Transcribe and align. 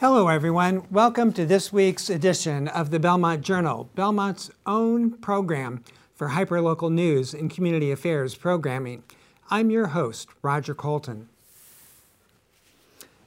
Hello, 0.00 0.28
everyone. 0.28 0.86
Welcome 0.90 1.30
to 1.34 1.44
this 1.44 1.74
week's 1.74 2.08
edition 2.08 2.68
of 2.68 2.90
the 2.90 2.98
Belmont 2.98 3.42
Journal, 3.42 3.90
Belmont's 3.94 4.50
own 4.64 5.10
program 5.10 5.84
for 6.14 6.28
hyperlocal 6.28 6.90
news 6.90 7.34
and 7.34 7.50
community 7.50 7.90
affairs 7.92 8.34
programming. 8.34 9.02
I'm 9.50 9.70
your 9.70 9.88
host, 9.88 10.30
Roger 10.40 10.74
Colton. 10.74 11.28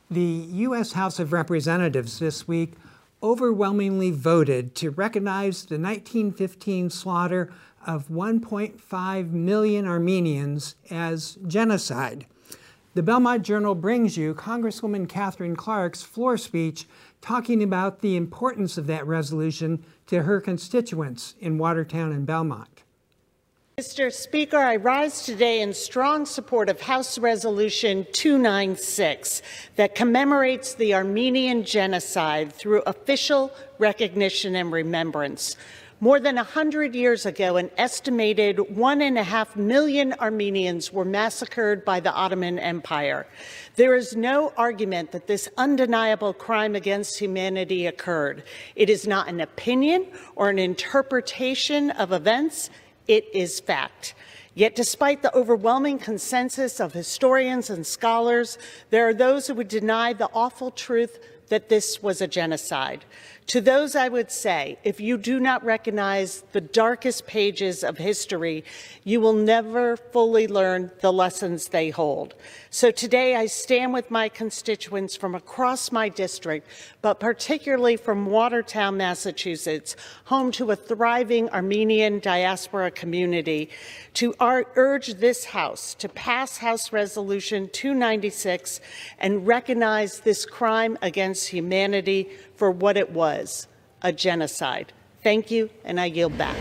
The 0.10 0.22
U.S. 0.22 0.94
House 0.94 1.20
of 1.20 1.32
Representatives 1.32 2.18
this 2.18 2.48
week 2.48 2.74
overwhelmingly 3.22 4.10
voted 4.10 4.74
to 4.78 4.90
recognize 4.90 5.66
the 5.66 5.78
1915 5.78 6.90
slaughter 6.90 7.54
of 7.86 8.08
1.5 8.08 9.30
million 9.30 9.86
Armenians 9.86 10.74
as 10.90 11.38
genocide. 11.46 12.26
The 12.96 13.02
Belmont 13.02 13.42
Journal 13.42 13.74
brings 13.74 14.18
you 14.18 14.36
Congresswoman 14.36 15.10
Katherine 15.10 15.56
Clark's 15.56 16.04
floor 16.04 16.38
speech 16.38 16.86
talking 17.22 17.64
about 17.64 18.02
the 18.02 18.16
importance 18.16 18.78
of 18.78 18.86
that 18.86 19.08
resolution 19.08 19.84
to 20.06 20.22
her 20.22 20.40
constituents 20.40 21.34
in 21.40 21.58
Watertown 21.58 22.12
and 22.12 22.28
Belmont. 22.28 22.84
Mr. 23.80 24.14
Speaker, 24.14 24.58
I 24.58 24.76
rise 24.76 25.26
today 25.26 25.62
in 25.62 25.74
strong 25.74 26.28
support 26.28 26.70
of 26.70 26.82
House 26.82 27.18
Resolution 27.18 28.06
296 28.12 29.42
that 29.76 29.96
commemorates 29.96 30.76
the 30.76 30.94
Armenian 30.94 31.64
genocide 31.64 32.54
through 32.54 32.84
official 32.86 33.52
recognition 33.80 34.56
and 34.56 34.72
remembrance. 34.72 35.56
More 36.04 36.20
than 36.20 36.36
100 36.36 36.96
years 36.96 37.26
ago, 37.26 37.56
an 37.56 37.72
estimated 37.78 38.76
one 38.76 39.02
and 39.02 39.18
a 39.18 39.24
half 39.24 39.56
million 39.56 40.12
Armenians 40.20 40.92
were 40.92 41.06
massacred 41.06 41.86
by 41.86 42.02
the 42.02 42.12
Ottoman 42.12 42.60
Empire. 42.60 43.26
There 43.78 43.96
is 43.96 44.14
no 44.14 44.52
argument 44.58 45.14
that 45.14 45.28
this 45.28 45.48
undeniable 45.56 46.34
crime 46.34 46.76
against 46.76 47.20
humanity 47.20 47.86
occurred. 47.86 48.44
It 48.76 48.90
is 48.90 49.08
not 49.08 49.30
an 49.30 49.40
opinion 49.40 50.08
or 50.36 50.50
an 50.50 50.60
interpretation 50.60 51.92
of 51.92 52.12
events, 52.12 52.70
it 53.08 53.26
is 53.34 53.62
fact. 53.62 54.14
Yet, 54.56 54.76
despite 54.76 55.22
the 55.22 55.34
overwhelming 55.34 56.00
consensus 56.00 56.82
of 56.82 56.92
historians 56.92 57.70
and 57.70 57.88
scholars, 57.88 58.58
there 58.90 59.08
are 59.08 59.14
those 59.14 59.48
who 59.48 59.54
would 59.54 59.70
deny 59.70 60.12
the 60.12 60.30
awful 60.34 60.70
truth 60.70 61.18
that 61.48 61.70
this 61.70 62.02
was 62.02 62.20
a 62.22 62.28
genocide. 62.28 63.06
To 63.48 63.60
those, 63.60 63.96
I 63.96 64.08
would 64.08 64.32
say, 64.32 64.78
if 64.84 65.00
you 65.00 65.18
do 65.18 65.40
not 65.40 65.64
recognize 65.66 66.44
the 66.54 66.62
darkest 66.62 67.28
pages 67.28 67.84
of 67.84 67.98
history, 67.98 68.64
you 69.04 69.20
will 69.20 69.34
never 69.34 69.98
fully 69.98 70.48
learn 70.48 70.92
the 71.02 71.12
lessons 71.12 71.68
they 71.68 71.90
hold. 71.90 72.36
So 72.70 72.90
today, 72.90 73.36
I 73.36 73.48
stand 73.48 73.94
with 73.94 74.10
my 74.10 74.30
constituents 74.30 75.16
from 75.16 75.36
across 75.36 75.92
my 75.92 76.10
district, 76.10 76.68
but 77.02 77.20
particularly 77.20 77.98
from 77.98 78.28
Watertown, 78.28 78.98
Massachusetts, 78.98 79.96
home 80.26 80.52
to 80.54 80.72
a 80.72 80.76
thriving 80.76 81.50
Armenian 81.50 82.20
diaspora 82.20 82.92
community, 82.92 83.70
to 84.16 84.34
urge 84.40 85.16
this 85.16 85.46
House 85.46 85.94
to 85.96 86.08
pass 86.08 86.58
House 86.58 86.94
Resolution 86.94 87.70
296 87.74 88.80
and 89.20 89.46
recognize 89.46 90.22
this 90.22 90.46
crime 90.46 90.98
against 91.02 91.50
humanity 91.50 92.30
for 92.56 92.72
what 92.72 92.98
it 92.98 93.12
was 93.12 93.68
a 94.02 94.12
genocide. 94.12 94.94
Thank 95.24 95.50
you, 95.50 95.70
and 95.84 96.00
I 96.00 96.06
yield 96.06 96.38
back. 96.38 96.56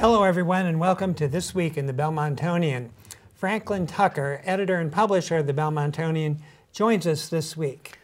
Hello, 0.00 0.24
everyone, 0.24 0.66
and 0.66 0.80
welcome 0.80 1.14
to 1.14 1.28
This 1.28 1.54
Week 1.54 1.76
in 1.76 1.86
the 1.86 1.92
Belmontonian. 1.92 2.90
Franklin 3.34 3.86
Tucker, 3.86 4.40
editor 4.44 4.76
and 4.76 4.90
publisher 4.90 5.36
of 5.36 5.46
the 5.46 5.52
Belmontonian, 5.52 6.38
joins 6.72 7.06
us 7.06 7.28
this 7.28 7.56
week. 7.56 7.98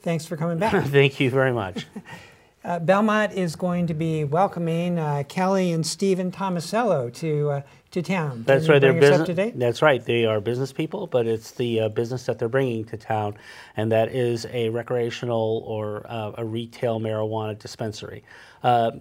Thanks 0.00 0.26
for 0.26 0.36
coming 0.36 0.58
back. 0.58 0.84
Thank 0.86 1.20
you 1.20 1.30
very 1.30 1.52
much. 1.52 1.86
uh, 2.64 2.80
Belmont 2.80 3.32
is 3.32 3.56
going 3.56 3.86
to 3.86 3.94
be 3.94 4.24
welcoming 4.24 4.98
uh, 4.98 5.22
Kelly 5.28 5.72
and 5.72 5.86
Stephen 5.86 6.32
Tomasello 6.32 7.12
to 7.14 7.50
uh, 7.50 7.62
to 7.96 8.02
town. 8.02 8.44
That's 8.46 8.68
right. 8.68 8.78
They're 8.78 8.92
business. 8.92 9.54
That's 9.56 9.80
right. 9.80 10.04
They 10.04 10.26
are 10.26 10.40
business 10.40 10.72
people, 10.72 11.06
but 11.06 11.26
it's 11.26 11.52
the 11.52 11.80
uh, 11.80 11.88
business 11.88 12.26
that 12.26 12.38
they're 12.38 12.48
bringing 12.48 12.84
to 12.86 12.96
town, 12.98 13.36
and 13.76 13.90
that 13.90 14.14
is 14.14 14.46
a 14.52 14.68
recreational 14.68 15.64
or 15.66 16.06
uh, 16.06 16.32
a 16.36 16.44
retail 16.44 17.00
marijuana 17.00 17.58
dispensary. 17.58 18.22
Uh, 18.62 18.92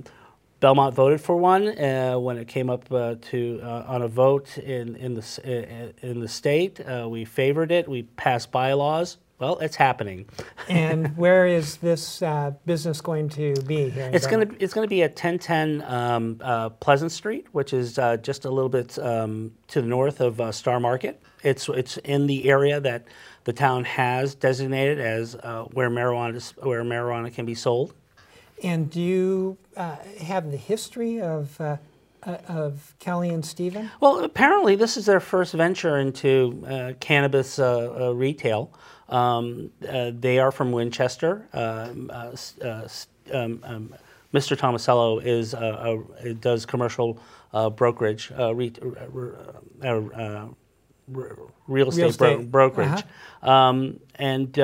Belmont 0.61 0.95
voted 0.95 1.19
for 1.19 1.35
one 1.35 1.67
uh, 1.78 2.17
when 2.17 2.38
it 2.38 2.47
came 2.47 2.69
up 2.69 2.89
uh, 2.91 3.16
to 3.22 3.59
uh, 3.61 3.83
on 3.88 4.01
a 4.01 4.07
vote 4.07 4.57
in 4.57 4.95
in 4.95 5.13
the 5.13 5.94
in 6.01 6.22
the 6.22 6.27
state. 6.29 6.79
we 7.07 7.25
favored 7.25 7.72
it. 7.72 7.89
We 7.89 8.03
passed 8.03 8.51
bylaws 8.51 9.17
well, 9.38 9.57
it's 9.59 9.75
happening. 9.75 10.28
and 10.69 11.16
where 11.18 11.46
is 11.46 11.78
this 11.78 12.22
uh, 12.22 12.51
business 12.66 13.01
going 13.01 13.29
to 13.29 13.53
be 13.63 13.90
here? 13.90 14.09
it's 14.13 14.28
going 14.28 14.47
to 14.47 14.63
it's 14.63 14.73
going 14.73 14.85
to 14.85 14.90
be 14.90 15.03
at 15.03 15.12
1010 15.12 15.84
um, 15.84 16.40
uh, 16.41 16.69
Pleasant 16.69 17.12
Street, 17.12 17.47
which 17.51 17.74
is 17.74 18.00
uh, 18.00 18.18
just 18.18 18.45
a 18.45 18.50
little 18.50 18.69
bit 18.69 18.97
um, 19.00 19.51
to 19.68 19.81
the 19.81 19.88
north 19.88 20.22
of 20.22 20.40
uh, 20.40 20.51
Star 20.51 20.79
Market. 20.79 21.22
It's 21.44 21.68
it's 21.69 21.97
in 21.97 22.28
the 22.28 22.50
area 22.50 22.79
that 22.79 23.07
the 23.44 23.53
town 23.53 23.84
has 23.84 24.35
designated 24.35 25.00
as 25.00 25.35
uh, 25.35 25.66
where 25.74 25.90
marijuana 25.90 26.35
is, 26.35 26.51
where 26.62 26.84
marijuana 26.84 27.34
can 27.34 27.45
be 27.45 27.56
sold. 27.56 27.94
And 28.63 28.90
do 28.90 29.01
you 29.01 29.57
uh, 29.75 29.97
have 30.22 30.51
the 30.51 30.57
history 30.57 31.22
of? 31.22 31.59
of 32.47 32.95
Kelly 32.97 33.29
and 33.29 33.45
Stephen? 33.45 33.91
Well, 34.00 34.24
apparently 34.24 34.75
this 34.75 34.97
is 34.97 35.06
their 35.06 35.19
first 35.19 35.53
venture 35.53 36.00
into 36.00 36.95
cannabis 37.00 37.59
retail. 37.59 38.72
Um, 39.09 39.71
uh, 39.88 40.11
they 40.13 40.39
are 40.39 40.51
from 40.51 40.71
Winchester. 40.71 41.47
Um, 41.53 42.09
uh, 42.13 42.35
uh, 42.63 42.88
um, 43.33 43.59
um, 43.63 43.95
Mr. 44.33 44.57
Tomasello 44.57 45.23
is 45.23 45.53
uh, 45.53 45.97
does 46.39 46.66
commercial 46.66 47.19
brokerage, 47.75 48.31
re, 48.31 48.73
real 48.77 50.55
estate, 51.07 51.67
real 51.67 51.88
estate. 51.88 52.51
Bro 52.51 52.69
brokerage, 52.69 53.03
-huh. 53.44 53.49
Um, 53.49 53.99
and 54.15 54.57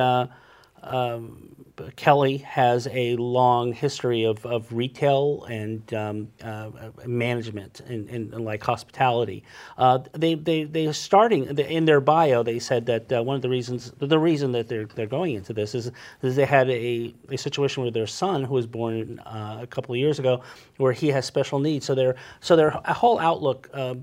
um, 0.84 1.52
Kelly 1.96 2.38
has 2.38 2.88
a 2.92 3.16
long 3.16 3.74
history 3.74 4.24
of, 4.24 4.46
of 4.46 4.72
retail 4.72 5.46
and 5.46 5.94
um, 5.94 6.28
uh, 6.44 6.70
management 7.06 7.80
and, 7.82 8.10
and, 8.10 8.34
and, 8.34 8.46
like 8.46 8.64
hospitality. 8.64 9.44
Uh, 9.78 10.00
they, 10.14 10.36
they, 10.36 10.64
they 10.64 10.88
are 10.88 10.94
starting, 10.94 11.46
in 11.58 11.86
their 11.86 12.02
bio, 12.02 12.44
they 12.44 12.60
said 12.60 12.86
that 12.86 13.12
uh, 13.12 13.24
one 13.24 13.36
of 13.36 13.42
the 13.42 13.50
reasons, 13.50 13.92
the 13.98 14.20
reason 14.20 14.52
that 14.52 14.68
they're, 14.68 14.86
they're 14.86 15.08
going 15.08 15.36
into 15.36 15.54
this 15.54 15.76
is, 15.76 15.92
is 16.22 16.36
they 16.36 16.46
had 16.46 16.70
a, 16.70 17.14
a 17.30 17.38
situation 17.38 17.84
with 17.84 17.94
their 17.94 18.08
son 18.08 18.44
who 18.44 18.54
was 18.54 18.68
born 18.68 19.20
uh, 19.20 19.60
a 19.62 19.68
couple 19.68 19.94
of 19.94 20.00
years 20.00 20.20
ago 20.20 20.42
where 20.78 20.94
he 20.94 21.08
has 21.08 21.26
special 21.26 21.60
needs. 21.60 21.86
So 21.86 21.96
their, 21.96 22.16
so 22.40 22.56
their 22.56 22.72
whole 22.72 23.20
outlook 23.20 23.70
uh, 23.74 23.96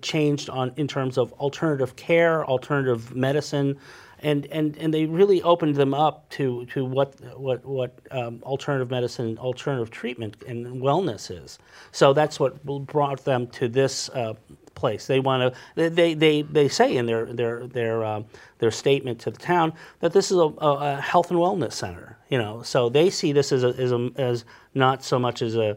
changed 0.00 0.50
on, 0.50 0.72
in 0.76 0.88
terms 0.88 1.18
of 1.18 1.32
alternative 1.34 1.96
care, 1.96 2.44
alternative 2.46 3.14
medicine, 3.14 3.78
and, 4.22 4.46
and, 4.46 4.76
and 4.78 4.94
they 4.94 5.04
really 5.06 5.42
opened 5.42 5.74
them 5.76 5.94
up 5.94 6.28
to, 6.30 6.64
to 6.66 6.84
what, 6.84 7.20
what, 7.36 7.64
what 7.64 7.98
um, 8.10 8.40
alternative 8.44 8.90
medicine, 8.90 9.36
alternative 9.38 9.90
treatment, 9.90 10.42
and 10.46 10.80
wellness 10.80 11.30
is. 11.30 11.58
So 11.90 12.12
that's 12.12 12.38
what 12.38 12.64
brought 12.64 13.24
them 13.24 13.48
to 13.48 13.68
this 13.68 14.08
uh, 14.10 14.34
place. 14.74 15.06
They 15.06 15.20
want 15.20 15.54
to. 15.54 15.90
They, 15.90 16.14
they, 16.14 16.42
they 16.42 16.68
say 16.68 16.96
in 16.96 17.06
their 17.06 17.26
their 17.26 17.66
their 17.66 18.04
uh, 18.04 18.22
their 18.58 18.70
statement 18.70 19.20
to 19.20 19.30
the 19.30 19.38
town 19.38 19.72
that 20.00 20.12
this 20.12 20.30
is 20.30 20.38
a, 20.38 20.42
a, 20.42 21.00
health 21.00 21.30
and 21.30 21.38
wellness 21.38 21.72
center. 21.72 22.18
You 22.28 22.38
know, 22.38 22.62
so 22.62 22.88
they 22.88 23.10
see 23.10 23.32
this 23.32 23.52
as 23.52 23.62
a, 23.64 23.68
as, 23.68 23.92
a, 23.92 24.10
as 24.16 24.44
not 24.74 25.04
so 25.04 25.18
much 25.18 25.42
as 25.42 25.56
a 25.56 25.76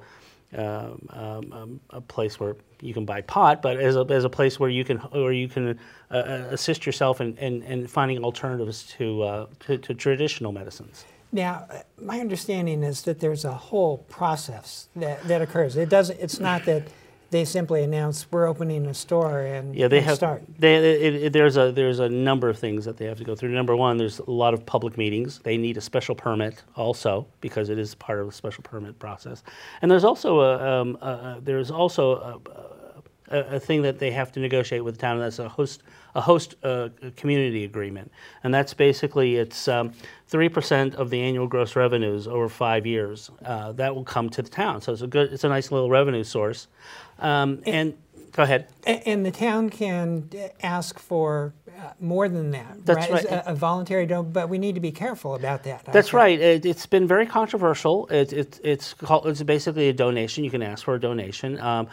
um, 0.54 1.08
um, 1.10 1.54
um, 1.54 1.80
a 1.90 2.02
place 2.02 2.40
where 2.40 2.56
you 2.82 2.94
can 2.94 3.06
buy 3.06 3.22
pot, 3.22 3.62
but 3.62 3.78
as 3.78 3.96
a, 3.96 4.06
as 4.10 4.24
a 4.24 4.30
place 4.30 4.60
where 4.60 4.70
you 4.70 4.84
can 4.84 4.98
where 4.98 5.32
you 5.32 5.48
can 5.48 5.80
uh, 6.12 6.14
uh, 6.14 6.48
assist 6.52 6.86
yourself 6.86 7.20
in, 7.20 7.36
in, 7.38 7.64
in, 7.64 7.88
finding 7.88 8.24
alternatives 8.24 8.84
to, 8.98 9.24
uh, 9.24 9.46
to, 9.60 9.78
to 9.78 9.94
traditional 9.94 10.52
medicines. 10.52 11.06
Now, 11.32 11.68
my 12.02 12.20
understanding 12.20 12.84
is 12.84 13.02
that 13.04 13.20
there's 13.20 13.44
a 13.44 13.54
whole 13.54 13.98
process 13.98 14.88
that, 14.96 15.22
that 15.24 15.42
occurs. 15.42 15.76
It 15.76 15.90
doesn't. 15.90 16.20
It's 16.20 16.40
not 16.40 16.64
that 16.66 16.88
they 17.32 17.46
simply 17.46 17.84
announce 17.84 18.28
we're 18.32 18.48
opening 18.48 18.86
a 18.86 18.94
store 18.94 19.42
and 19.42 19.76
yeah 19.76 19.88
they 19.88 20.02
have 20.02 20.16
start. 20.16 20.44
They, 20.58 20.76
it, 20.76 21.16
it, 21.16 21.34
there's 21.34 21.58
a 21.58 21.72
there's 21.72 22.00
a 22.00 22.10
number 22.10 22.50
of 22.50 22.58
things 22.58 22.86
that 22.86 22.98
they 22.98 23.06
have 23.06 23.18
to 23.18 23.24
go 23.24 23.36
through. 23.36 23.50
Number 23.50 23.76
one, 23.76 23.98
there's 23.98 24.20
a 24.20 24.32
lot 24.32 24.54
of 24.54 24.66
public 24.66 24.98
meetings. 24.98 25.40
They 25.44 25.58
need 25.58 25.78
a 25.78 25.82
special 25.82 26.16
permit 26.16 26.64
also 26.76 27.28
because 27.42 27.70
it 27.70 27.80
is 27.80 27.96
part 27.96 28.20
of 28.20 28.28
the 28.28 28.32
special 28.32 28.64
permit 28.64 28.98
process. 29.00 29.44
And 29.82 29.90
there's 29.90 30.04
also 30.04 30.40
a, 30.42 30.82
um, 30.82 30.96
a 31.02 31.40
there's 31.42 31.72
also 31.72 32.16
a, 32.16 32.50
a, 32.52 32.85
thing 33.60 33.82
that 33.82 34.00
they 34.00 34.12
have 34.12 34.32
to 34.34 34.40
negotiate 34.40 34.84
with 34.84 34.96
the 34.96 35.02
town. 35.02 35.20
That's 35.20 35.40
a 35.40 35.50
host 35.50 35.84
a 36.14 36.22
host 36.22 36.56
uh, 36.64 36.90
community 37.18 37.66
agreement, 37.66 38.12
and 38.44 38.54
that's 38.54 38.74
basically 38.74 39.36
it's 39.36 39.68
um, 39.68 39.92
three 40.28 40.48
um, 40.48 40.54
percent 40.54 40.96
of 40.96 41.10
the 41.10 41.22
annual 41.22 41.48
gross 41.48 41.76
revenues 41.76 42.28
over 42.28 42.48
five 42.48 42.86
years. 42.86 43.30
Uh, 43.44 43.72
that 43.74 43.94
will 43.94 44.04
come 44.04 44.30
to 44.30 44.42
the 44.42 44.50
town, 44.50 44.82
so 44.82 44.94
it's 44.94 45.02
a 45.02 45.08
good, 45.08 45.34
it's 45.34 45.44
a 45.44 45.50
nice 45.50 45.72
little 45.72 45.90
revenue 45.90 46.24
source. 46.24 46.68
Um, 47.20 47.62
and, 47.66 47.96
go 48.32 48.44
ahead. 48.44 48.68
And 48.86 49.26
the 49.26 49.32
town 49.32 49.70
can 49.70 50.30
ask 50.62 51.00
for 51.00 51.54
uh, 51.68 51.92
more 52.00 52.30
than 52.30 52.52
that. 52.52 52.86
That's 52.86 53.10
right. 53.10 53.26
right. 53.26 53.26
A, 53.26 53.52
a, 53.52 53.56
voluntary 53.56 54.06
donation, 54.06 54.32
but 54.32 54.50
we 54.50 54.58
need 54.58 54.76
to 54.76 54.82
be 54.82 54.92
careful 54.92 55.36
about 55.36 55.64
that. 55.64 55.86
That's 55.86 56.14
right. 56.14 56.40
It, 56.40 56.64
has 56.64 56.86
been 56.86 57.08
very 57.08 57.26
controversial. 57.26 58.08
It, 58.08 58.32
it, 58.32 58.60
it's 58.64 58.94
called, 58.94 59.28
it's 59.28 59.44
basically 59.44 59.90
a 59.90 59.94
donation. 59.94 60.44
You 60.44 60.52
can 60.52 60.62
ask 60.62 60.86
for 60.86 60.96
a 60.96 61.00
donation. 61.00 61.60
Um, 61.60 61.88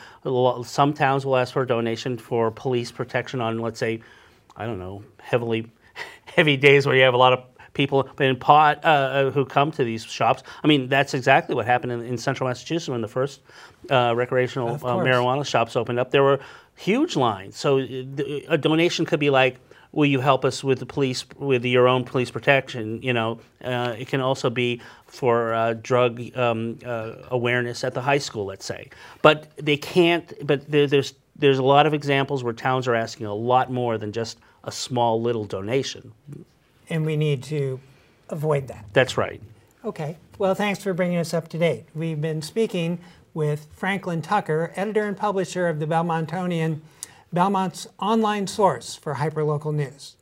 some 0.65 0.93
towns 0.93 1.27
will 1.27 1.37
ask 1.37 1.53
for 1.53 1.63
a 1.63 1.67
donation 1.67 2.19
for 2.19 2.51
police 2.51 2.93
protection 2.93 3.41
on, 3.41 3.59
let's 3.59 3.81
say, 3.81 4.03
I 4.57 4.67
don't 4.67 4.79
know, 4.79 5.03
heavily 5.19 5.71
heavy 6.25 6.57
days 6.57 6.87
where 6.87 6.97
you 6.97 7.03
have 7.03 7.15
a 7.15 7.19
lot 7.19 7.33
of 7.33 7.45
people 7.75 8.09
in 8.21 8.37
pot 8.37 8.85
uh, 8.85 8.89
uh, 8.89 9.31
who 9.31 9.45
come 9.45 9.71
to 9.73 9.85
these 9.85 10.05
shops. 10.05 10.43
I 10.63 10.67
mean, 10.67 10.89
that's 10.89 11.15
exactly 11.15 11.55
what 11.55 11.67
happened 11.67 11.93
in, 11.93 12.03
in 12.03 12.19
central 12.19 12.49
Massachusetts 12.49 12.89
when 12.89 13.01
the 13.01 13.09
first 13.09 13.41
uh, 13.91 14.15
recreational 14.17 14.75
uh, 14.75 14.97
marijuana 14.97 15.47
shops 15.47 15.77
opened 15.77 15.99
up. 15.99 16.11
There 16.11 16.23
were 16.23 16.41
huge 16.77 17.17
lines. 17.17 17.57
So 17.57 17.79
uh, 17.79 17.85
a 18.49 18.59
donation 18.59 19.07
could 19.07 19.21
be 19.21 19.31
like, 19.31 19.59
will 19.93 20.07
you 20.07 20.21
help 20.21 20.45
us 20.45 20.65
with 20.65 20.79
the 20.79 20.87
police, 20.87 21.25
with 21.39 21.65
your 21.65 21.87
own 21.87 22.05
police 22.05 22.31
protection? 22.31 23.03
You 23.03 23.13
know, 23.13 23.41
uh, 23.63 23.95
it 23.99 24.09
can 24.09 24.21
also 24.21 24.51
be 24.51 24.81
for 25.07 25.53
uh, 25.55 25.75
drug 25.75 26.21
um, 26.37 26.79
uh, 26.85 27.15
awareness 27.31 27.85
at 27.85 27.95
the 27.95 28.01
high 28.01 28.19
school, 28.19 28.47
let's 28.47 28.65
say. 28.65 28.91
But 29.21 29.55
they 29.57 29.77
can't. 29.77 30.33
But 30.47 30.71
there, 30.71 30.87
there's 30.87 31.15
there's 31.37 31.59
a 31.59 31.63
lot 31.63 31.87
of 31.87 31.95
examples 31.95 32.45
where 32.45 32.53
towns 32.53 32.87
are 32.89 32.95
asking 32.95 33.27
a 33.27 33.35
lot 33.35 33.71
more 33.71 33.99
than 33.99 34.13
just 34.13 34.39
a 34.65 34.73
small 34.73 35.21
little 35.21 35.45
donation. 35.45 36.13
And 36.89 37.07
we 37.07 37.17
need 37.17 37.43
to 37.45 37.81
avoid 38.29 38.69
that. 38.69 38.85
That's 38.93 39.17
right. 39.17 39.41
Okay. 39.85 40.17
Well, 40.39 40.55
thanks 40.55 40.83
for 40.83 40.93
bringing 40.93 41.19
us 41.19 41.33
up 41.35 41.49
to 41.49 41.59
date. 41.59 41.87
We've 41.95 42.21
been 42.21 42.43
speaking 42.43 42.99
with 43.35 43.67
Franklin 43.75 44.23
Tucker, 44.23 44.73
editor 44.77 45.05
and 45.05 45.17
publisher 45.17 45.69
of 45.69 45.79
the 45.79 45.87
Belmontonian, 45.87 46.81
Belmont's 47.33 47.87
online 47.99 48.47
source 48.47 48.95
for 48.95 49.15
hyperlocal 49.15 49.75
news. 49.75 50.17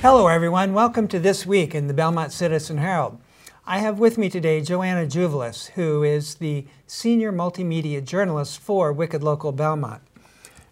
Hello, 0.00 0.26
everyone. 0.26 0.74
Welcome 0.74 1.06
to 1.08 1.20
This 1.20 1.46
Week 1.46 1.74
in 1.74 1.86
the 1.86 1.94
Belmont 1.94 2.32
Citizen 2.32 2.78
Herald. 2.78 3.20
I 3.64 3.78
have 3.78 4.00
with 4.00 4.18
me 4.18 4.28
today 4.28 4.60
Joanna 4.60 5.06
Juvelis, 5.06 5.68
who 5.70 6.02
is 6.02 6.34
the 6.34 6.66
senior 6.88 7.32
multimedia 7.32 8.04
journalist 8.04 8.58
for 8.58 8.92
Wicked 8.92 9.22
Local 9.22 9.52
Belmont. 9.52 10.02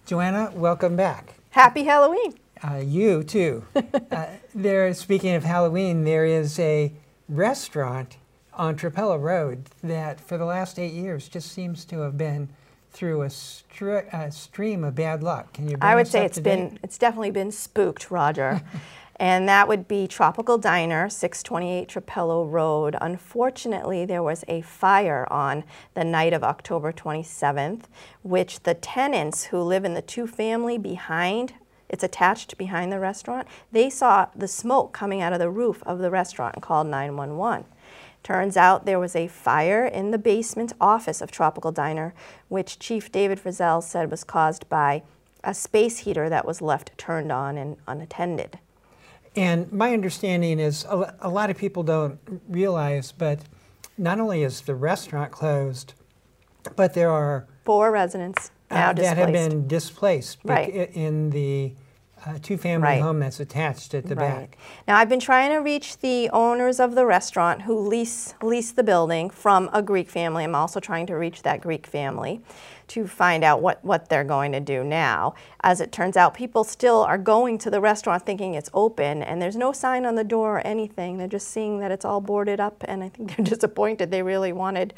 Joanna, 0.06 0.50
welcome 0.52 0.96
back. 0.96 1.34
Happy 1.50 1.84
Halloween. 1.84 2.39
Uh, 2.62 2.76
you 2.76 3.22
too. 3.22 3.64
uh, 4.10 4.26
there, 4.54 4.92
speaking 4.94 5.34
of 5.34 5.44
Halloween, 5.44 6.04
there 6.04 6.26
is 6.26 6.58
a 6.58 6.92
restaurant 7.28 8.16
on 8.52 8.76
Trapelo 8.76 9.20
Road 9.20 9.66
that, 9.82 10.20
for 10.20 10.36
the 10.36 10.44
last 10.44 10.78
eight 10.78 10.92
years, 10.92 11.28
just 11.28 11.52
seems 11.52 11.84
to 11.86 12.00
have 12.00 12.18
been 12.18 12.50
through 12.90 13.22
a, 13.22 13.30
a 14.12 14.30
stream 14.30 14.84
of 14.84 14.94
bad 14.94 15.22
luck. 15.22 15.52
Can 15.54 15.68
you? 15.68 15.76
I 15.80 15.94
would 15.94 16.08
say 16.08 16.24
it's 16.24 16.40
been 16.40 16.78
it's 16.82 16.98
definitely 16.98 17.30
been 17.30 17.52
spooked, 17.52 18.10
Roger. 18.10 18.60
and 19.16 19.48
that 19.48 19.68
would 19.68 19.86
be 19.86 20.06
Tropical 20.06 20.58
Diner, 20.58 21.08
628 21.08 21.88
Trapelo 21.88 22.50
Road. 22.50 22.96
Unfortunately, 23.00 24.04
there 24.04 24.22
was 24.22 24.44
a 24.48 24.60
fire 24.62 25.26
on 25.32 25.64
the 25.94 26.04
night 26.04 26.32
of 26.32 26.42
October 26.42 26.92
27th, 26.92 27.84
which 28.22 28.64
the 28.64 28.74
tenants 28.74 29.44
who 29.44 29.60
live 29.60 29.84
in 29.84 29.94
the 29.94 30.02
two 30.02 30.26
family 30.26 30.76
behind 30.76 31.54
it's 31.90 32.04
attached 32.04 32.56
behind 32.56 32.90
the 32.90 32.98
restaurant. 32.98 33.46
They 33.70 33.90
saw 33.90 34.28
the 34.34 34.48
smoke 34.48 34.92
coming 34.92 35.20
out 35.20 35.34
of 35.34 35.38
the 35.38 35.50
roof 35.50 35.82
of 35.84 35.98
the 35.98 36.10
restaurant 36.10 36.54
and 36.54 36.62
called 36.62 36.86
911. 36.86 37.66
Turns 38.22 38.56
out 38.56 38.86
there 38.86 38.98
was 38.98 39.16
a 39.16 39.28
fire 39.28 39.84
in 39.86 40.10
the 40.10 40.18
basement 40.18 40.72
office 40.80 41.20
of 41.20 41.30
Tropical 41.30 41.72
Diner, 41.72 42.14
which 42.48 42.78
Chief 42.78 43.10
David 43.10 43.42
Frizzell 43.42 43.82
said 43.82 44.10
was 44.10 44.24
caused 44.24 44.68
by 44.68 45.02
a 45.42 45.54
space 45.54 45.98
heater 45.98 46.28
that 46.28 46.46
was 46.46 46.60
left 46.60 46.96
turned 46.98 47.32
on 47.32 47.56
and 47.56 47.76
unattended. 47.86 48.58
And 49.36 49.72
my 49.72 49.92
understanding 49.92 50.58
is 50.58 50.84
a, 50.88 51.28
lot 51.28 51.50
of 51.50 51.56
people 51.56 51.82
don't 51.82 52.18
realize, 52.48 53.12
but 53.12 53.40
not 53.96 54.20
only 54.20 54.42
is 54.42 54.62
the 54.62 54.74
restaurant 54.74 55.30
closed, 55.30 55.94
but 56.76 56.94
there 56.94 57.10
are 57.10 57.46
four 57.64 57.90
residents 57.90 58.50
now 58.70 58.90
uh, 58.90 58.92
that 58.94 59.16
have 59.16 59.32
been 59.32 59.66
displaced 59.66 60.38
right. 60.44 60.68
in 60.68 61.30
the 61.30 61.72
uh, 62.26 62.38
two-family 62.42 62.82
right. 62.82 63.02
home 63.02 63.20
that's 63.20 63.40
attached 63.40 63.94
at 63.94 64.06
the 64.06 64.14
right. 64.14 64.50
back. 64.50 64.58
Now, 64.86 64.96
I've 64.96 65.08
been 65.08 65.20
trying 65.20 65.50
to 65.50 65.58
reach 65.58 65.98
the 65.98 66.28
owners 66.30 66.80
of 66.80 66.94
the 66.94 67.06
restaurant 67.06 67.62
who 67.62 67.78
lease 67.78 68.34
lease 68.42 68.72
the 68.72 68.82
building 68.82 69.30
from 69.30 69.70
a 69.72 69.82
Greek 69.82 70.08
family. 70.08 70.44
I'm 70.44 70.54
also 70.54 70.80
trying 70.80 71.06
to 71.06 71.14
reach 71.14 71.42
that 71.42 71.60
Greek 71.60 71.86
family 71.86 72.42
to 72.88 73.06
find 73.06 73.44
out 73.44 73.62
what, 73.62 73.84
what 73.84 74.08
they're 74.08 74.24
going 74.24 74.50
to 74.50 74.58
do 74.60 74.82
now. 74.82 75.32
As 75.62 75.80
it 75.80 75.92
turns 75.92 76.16
out, 76.16 76.34
people 76.34 76.64
still 76.64 77.02
are 77.02 77.18
going 77.18 77.56
to 77.58 77.70
the 77.70 77.80
restaurant 77.80 78.26
thinking 78.26 78.54
it's 78.54 78.70
open, 78.74 79.22
and 79.22 79.40
there's 79.40 79.56
no 79.56 79.72
sign 79.72 80.04
on 80.04 80.16
the 80.16 80.24
door 80.24 80.56
or 80.56 80.66
anything. 80.66 81.16
They're 81.16 81.28
just 81.28 81.48
seeing 81.48 81.78
that 81.80 81.92
it's 81.92 82.04
all 82.04 82.20
boarded 82.20 82.58
up, 82.58 82.84
and 82.88 83.04
I 83.04 83.08
think 83.08 83.36
they're 83.36 83.46
disappointed. 83.46 84.10
They 84.10 84.22
really 84.22 84.52
wanted 84.52 84.94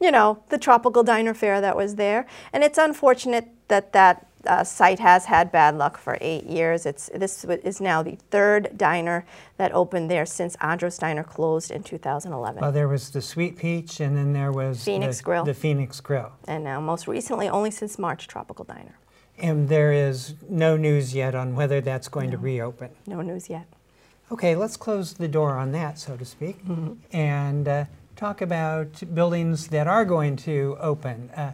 you 0.00 0.12
know, 0.12 0.42
the 0.50 0.58
tropical 0.58 1.02
diner 1.02 1.34
fare 1.34 1.60
that 1.60 1.76
was 1.76 1.96
there. 1.96 2.26
And 2.52 2.62
it's 2.62 2.78
unfortunate 2.78 3.48
that 3.68 3.92
that 3.92 4.27
uh, 4.46 4.64
site 4.64 4.98
has 4.98 5.26
had 5.26 5.50
bad 5.50 5.76
luck 5.76 5.98
for 5.98 6.16
eight 6.20 6.44
years. 6.44 6.86
It's, 6.86 7.10
this 7.14 7.44
is 7.44 7.80
now 7.80 8.02
the 8.02 8.16
third 8.30 8.76
diner 8.76 9.24
that 9.56 9.72
opened 9.72 10.10
there 10.10 10.26
since 10.26 10.56
Andros 10.60 10.98
Diner 10.98 11.24
closed 11.24 11.70
in 11.70 11.82
2011. 11.82 12.60
Well, 12.60 12.72
there 12.72 12.88
was 12.88 13.10
the 13.10 13.22
Sweet 13.22 13.56
Peach, 13.56 14.00
and 14.00 14.16
then 14.16 14.32
there 14.32 14.52
was 14.52 14.84
Phoenix 14.84 15.18
the, 15.18 15.24
Grill. 15.24 15.44
The 15.44 15.54
Phoenix 15.54 16.00
Grill. 16.00 16.32
And 16.46 16.64
now, 16.64 16.80
most 16.80 17.06
recently, 17.08 17.48
only 17.48 17.70
since 17.70 17.98
March, 17.98 18.26
Tropical 18.28 18.64
Diner. 18.64 18.98
And 19.38 19.68
there 19.68 19.92
is 19.92 20.34
no 20.48 20.76
news 20.76 21.14
yet 21.14 21.34
on 21.34 21.54
whether 21.54 21.80
that's 21.80 22.08
going 22.08 22.30
no. 22.30 22.36
to 22.36 22.38
reopen. 22.38 22.90
No 23.06 23.20
news 23.22 23.48
yet. 23.48 23.66
Okay, 24.30 24.56
let's 24.56 24.76
close 24.76 25.14
the 25.14 25.28
door 25.28 25.56
on 25.56 25.72
that, 25.72 25.98
so 25.98 26.16
to 26.16 26.24
speak, 26.24 26.64
mm 26.64 26.74
-hmm. 26.74 26.96
and 27.12 27.68
uh, 27.68 27.84
talk 28.14 28.42
about 28.42 29.02
buildings 29.14 29.68
that 29.68 29.86
are 29.86 30.04
going 30.04 30.36
to 30.36 30.76
open. 30.80 31.30
Uh, 31.36 31.52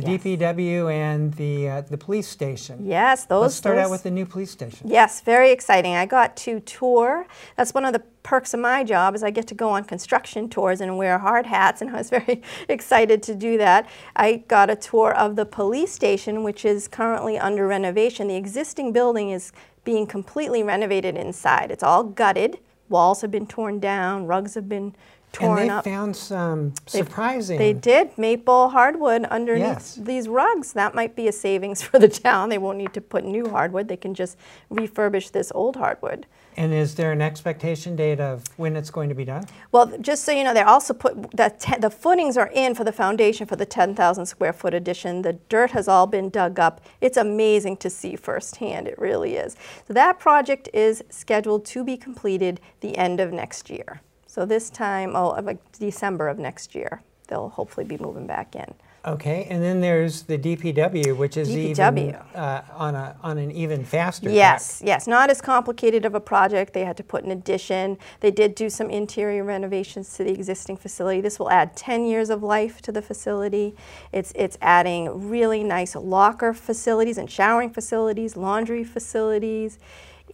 the 0.00 0.10
yes. 0.10 0.22
DPW 0.22 0.92
and 0.92 1.32
the 1.34 1.68
uh, 1.68 1.80
the 1.82 1.96
police 1.96 2.28
station. 2.28 2.84
Yes, 2.84 3.24
those. 3.24 3.42
Let's 3.42 3.54
start 3.54 3.76
those, 3.76 3.86
out 3.86 3.90
with 3.90 4.02
the 4.02 4.10
new 4.10 4.26
police 4.26 4.50
station. 4.50 4.88
Yes, 4.88 5.20
very 5.20 5.50
exciting. 5.50 5.94
I 5.94 6.06
got 6.06 6.36
to 6.38 6.60
tour. 6.60 7.26
That's 7.56 7.72
one 7.72 7.84
of 7.84 7.92
the 7.92 8.02
perks 8.22 8.52
of 8.52 8.60
my 8.60 8.82
job 8.82 9.14
is 9.14 9.22
I 9.22 9.30
get 9.30 9.46
to 9.48 9.54
go 9.54 9.68
on 9.70 9.84
construction 9.84 10.48
tours 10.48 10.80
and 10.80 10.98
wear 10.98 11.18
hard 11.18 11.46
hats, 11.46 11.80
and 11.80 11.90
I 11.90 11.98
was 11.98 12.10
very 12.18 12.42
excited 12.68 13.22
to 13.24 13.34
do 13.34 13.56
that. 13.58 13.88
I 14.14 14.44
got 14.48 14.68
a 14.70 14.76
tour 14.76 15.14
of 15.14 15.36
the 15.36 15.46
police 15.46 15.92
station, 15.92 16.42
which 16.42 16.64
is 16.64 16.88
currently 16.88 17.38
under 17.38 17.66
renovation. 17.66 18.28
The 18.28 18.36
existing 18.36 18.92
building 18.92 19.30
is 19.30 19.52
being 19.84 20.06
completely 20.06 20.62
renovated 20.62 21.16
inside. 21.16 21.70
It's 21.70 21.82
all 21.82 22.04
gutted. 22.04 22.58
Walls 22.88 23.20
have 23.22 23.30
been 23.30 23.46
torn 23.46 23.80
down. 23.80 24.26
Rugs 24.26 24.54
have 24.54 24.68
been 24.68 24.94
torn 25.36 25.58
and 25.58 25.70
they 25.70 25.74
up. 25.74 25.84
found 25.84 26.16
some 26.16 26.72
surprising. 26.86 27.58
They 27.58 27.72
did 27.72 28.16
maple 28.16 28.70
hardwood 28.70 29.24
underneath 29.24 29.62
yes. 29.62 29.94
these 29.94 30.28
rugs. 30.28 30.72
That 30.72 30.94
might 30.94 31.14
be 31.14 31.28
a 31.28 31.32
savings 31.32 31.82
for 31.86 31.98
the 31.98 32.08
town. 32.08 32.48
They 32.48 32.58
won't 32.58 32.78
need 32.78 32.94
to 32.94 33.00
put 33.00 33.24
new 33.24 33.48
hardwood. 33.48 33.88
They 33.88 33.96
can 33.96 34.14
just 34.14 34.38
refurbish 34.70 35.32
this 35.32 35.52
old 35.54 35.76
hardwood. 35.76 36.26
And 36.58 36.72
is 36.72 36.94
there 36.94 37.12
an 37.12 37.20
expectation 37.20 37.96
date 37.96 38.18
of 38.18 38.42
when 38.56 38.76
it's 38.76 38.88
going 38.88 39.10
to 39.10 39.14
be 39.14 39.26
done? 39.26 39.44
Well, 39.72 39.98
just 40.00 40.24
so 40.24 40.32
you 40.32 40.42
know, 40.42 40.54
they 40.54 40.62
also 40.62 40.94
put 40.94 41.14
the, 41.32 41.76
the 41.78 41.90
footings 41.90 42.38
are 42.38 42.50
in 42.54 42.74
for 42.74 42.82
the 42.82 42.92
foundation 42.92 43.46
for 43.46 43.56
the 43.56 43.66
10,000 43.66 44.24
square 44.24 44.54
foot 44.54 44.72
addition. 44.72 45.20
The 45.20 45.34
dirt 45.34 45.72
has 45.72 45.86
all 45.86 46.06
been 46.06 46.30
dug 46.30 46.58
up. 46.58 46.80
It's 47.02 47.18
amazing 47.18 47.76
to 47.78 47.90
see 47.90 48.16
firsthand. 48.16 48.88
It 48.88 48.98
really 48.98 49.36
is. 49.36 49.54
So 49.86 49.92
that 49.92 50.18
project 50.18 50.70
is 50.72 51.04
scheduled 51.10 51.66
to 51.66 51.84
be 51.84 51.98
completed 51.98 52.60
the 52.80 52.96
end 52.96 53.20
of 53.20 53.32
next 53.32 53.68
year. 53.68 54.00
So 54.36 54.44
this 54.44 54.68
time, 54.68 55.16
oh, 55.16 55.30
like 55.42 55.56
December 55.72 56.28
of 56.28 56.38
next 56.38 56.74
year, 56.74 57.00
they'll 57.26 57.48
hopefully 57.48 57.86
be 57.86 57.96
moving 57.96 58.26
back 58.26 58.54
in. 58.54 58.66
Okay, 59.06 59.46
and 59.48 59.62
then 59.62 59.80
there's 59.80 60.24
the 60.24 60.36
DPW, 60.36 61.16
which 61.16 61.38
is 61.38 61.48
DPW. 61.48 62.08
even 62.08 62.14
uh, 62.34 62.62
on 62.74 62.94
a 62.94 63.16
on 63.22 63.38
an 63.38 63.50
even 63.50 63.82
faster. 63.82 64.28
Yes, 64.28 64.80
track. 64.80 64.88
yes, 64.88 65.06
not 65.06 65.30
as 65.30 65.40
complicated 65.40 66.04
of 66.04 66.14
a 66.14 66.20
project. 66.20 66.74
They 66.74 66.84
had 66.84 66.98
to 66.98 67.02
put 67.02 67.24
an 67.24 67.30
addition. 67.30 67.96
They 68.20 68.30
did 68.30 68.54
do 68.54 68.68
some 68.68 68.90
interior 68.90 69.42
renovations 69.42 70.14
to 70.18 70.24
the 70.24 70.32
existing 70.32 70.76
facility. 70.76 71.22
This 71.22 71.38
will 71.38 71.50
add 71.50 71.74
10 71.74 72.04
years 72.04 72.28
of 72.28 72.42
life 72.42 72.82
to 72.82 72.92
the 72.92 73.00
facility. 73.00 73.74
It's 74.12 74.32
it's 74.36 74.58
adding 74.60 75.30
really 75.30 75.64
nice 75.64 75.96
locker 75.96 76.52
facilities 76.52 77.16
and 77.16 77.30
showering 77.30 77.70
facilities, 77.70 78.36
laundry 78.36 78.84
facilities, 78.84 79.78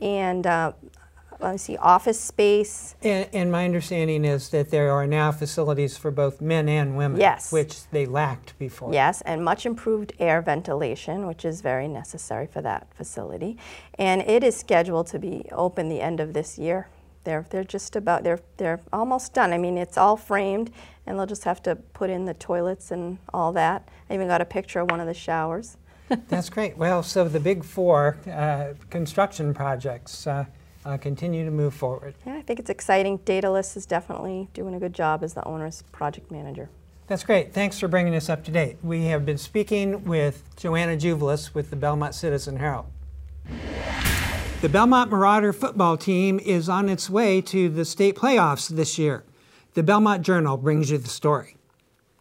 and 0.00 0.44
uh, 0.44 0.72
let 1.42 1.52
me 1.52 1.58
see, 1.58 1.76
office 1.76 2.20
space. 2.20 2.94
And, 3.02 3.28
and, 3.32 3.50
my 3.50 3.64
understanding 3.64 4.24
is 4.24 4.48
that 4.50 4.70
there 4.70 4.92
are 4.92 5.06
now 5.06 5.32
facilities 5.32 5.96
for 5.96 6.10
both 6.10 6.40
men 6.40 6.68
and 6.68 6.96
women. 6.96 7.20
Yes. 7.20 7.52
Which 7.52 7.88
they 7.88 8.06
lacked 8.06 8.58
before. 8.58 8.92
Yes, 8.92 9.20
and 9.22 9.44
much 9.44 9.66
improved 9.66 10.12
air 10.18 10.40
ventilation, 10.40 11.26
which 11.26 11.44
is 11.44 11.60
very 11.60 11.88
necessary 11.88 12.46
for 12.46 12.62
that 12.62 12.86
facility. 12.94 13.58
And 13.98 14.22
it 14.22 14.44
is 14.44 14.56
scheduled 14.56 15.08
to 15.08 15.18
be 15.18 15.46
open 15.52 15.88
the 15.88 16.00
end 16.00 16.20
of 16.20 16.32
this 16.32 16.58
year. 16.58 16.88
They're, 17.24 17.46
they're 17.50 17.64
just 17.64 17.94
about, 17.96 18.24
they're, 18.24 18.40
they're 18.56 18.80
almost 18.92 19.32
done. 19.32 19.52
I 19.52 19.58
mean, 19.58 19.78
it's 19.78 19.96
all 19.96 20.16
framed, 20.16 20.70
and 21.06 21.18
they'll 21.18 21.26
just 21.26 21.44
have 21.44 21.62
to 21.64 21.76
put 21.76 22.10
in 22.10 22.24
the 22.24 22.34
toilets 22.34 22.90
and 22.90 23.18
all 23.32 23.52
that. 23.52 23.88
I 24.10 24.14
even 24.14 24.28
got 24.28 24.40
a 24.40 24.44
picture 24.44 24.80
of 24.80 24.90
one 24.90 25.00
of 25.00 25.06
the 25.06 25.14
showers. 25.14 25.76
That's 26.28 26.50
great. 26.50 26.76
Well, 26.76 27.02
so 27.02 27.28
the 27.28 27.40
big 27.40 27.64
four 27.64 28.18
uh, 28.30 28.74
construction 28.90 29.54
projects 29.54 30.26
uh, 30.26 30.46
uh, 30.84 30.96
continue 30.96 31.44
to 31.44 31.50
move 31.50 31.74
forward. 31.74 32.14
Yeah, 32.26 32.34
I 32.34 32.42
think 32.42 32.58
it's 32.58 32.70
exciting. 32.70 33.18
Daedalus 33.18 33.76
is 33.76 33.86
definitely 33.86 34.48
doing 34.54 34.74
a 34.74 34.80
good 34.80 34.94
job 34.94 35.22
as 35.22 35.34
the 35.34 35.44
owner's 35.46 35.82
project 35.92 36.30
manager. 36.30 36.68
That's 37.06 37.24
great. 37.24 37.52
Thanks 37.52 37.78
for 37.78 37.88
bringing 37.88 38.14
us 38.14 38.28
up 38.28 38.44
to 38.44 38.50
date. 38.50 38.78
We 38.82 39.04
have 39.06 39.26
been 39.26 39.38
speaking 39.38 40.04
with 40.04 40.44
Joanna 40.56 40.96
Juvelis 40.96 41.54
with 41.54 41.70
the 41.70 41.76
Belmont 41.76 42.14
Citizen 42.14 42.56
Herald. 42.56 42.86
The 44.60 44.68
Belmont 44.68 45.10
Marauder 45.10 45.52
football 45.52 45.96
team 45.96 46.38
is 46.38 46.68
on 46.68 46.88
its 46.88 47.10
way 47.10 47.40
to 47.42 47.68
the 47.68 47.84
state 47.84 48.14
playoffs 48.14 48.68
this 48.68 48.98
year. 48.98 49.24
The 49.74 49.82
Belmont 49.82 50.22
Journal 50.22 50.56
brings 50.56 50.90
you 50.90 50.98
the 50.98 51.08
story. 51.08 51.56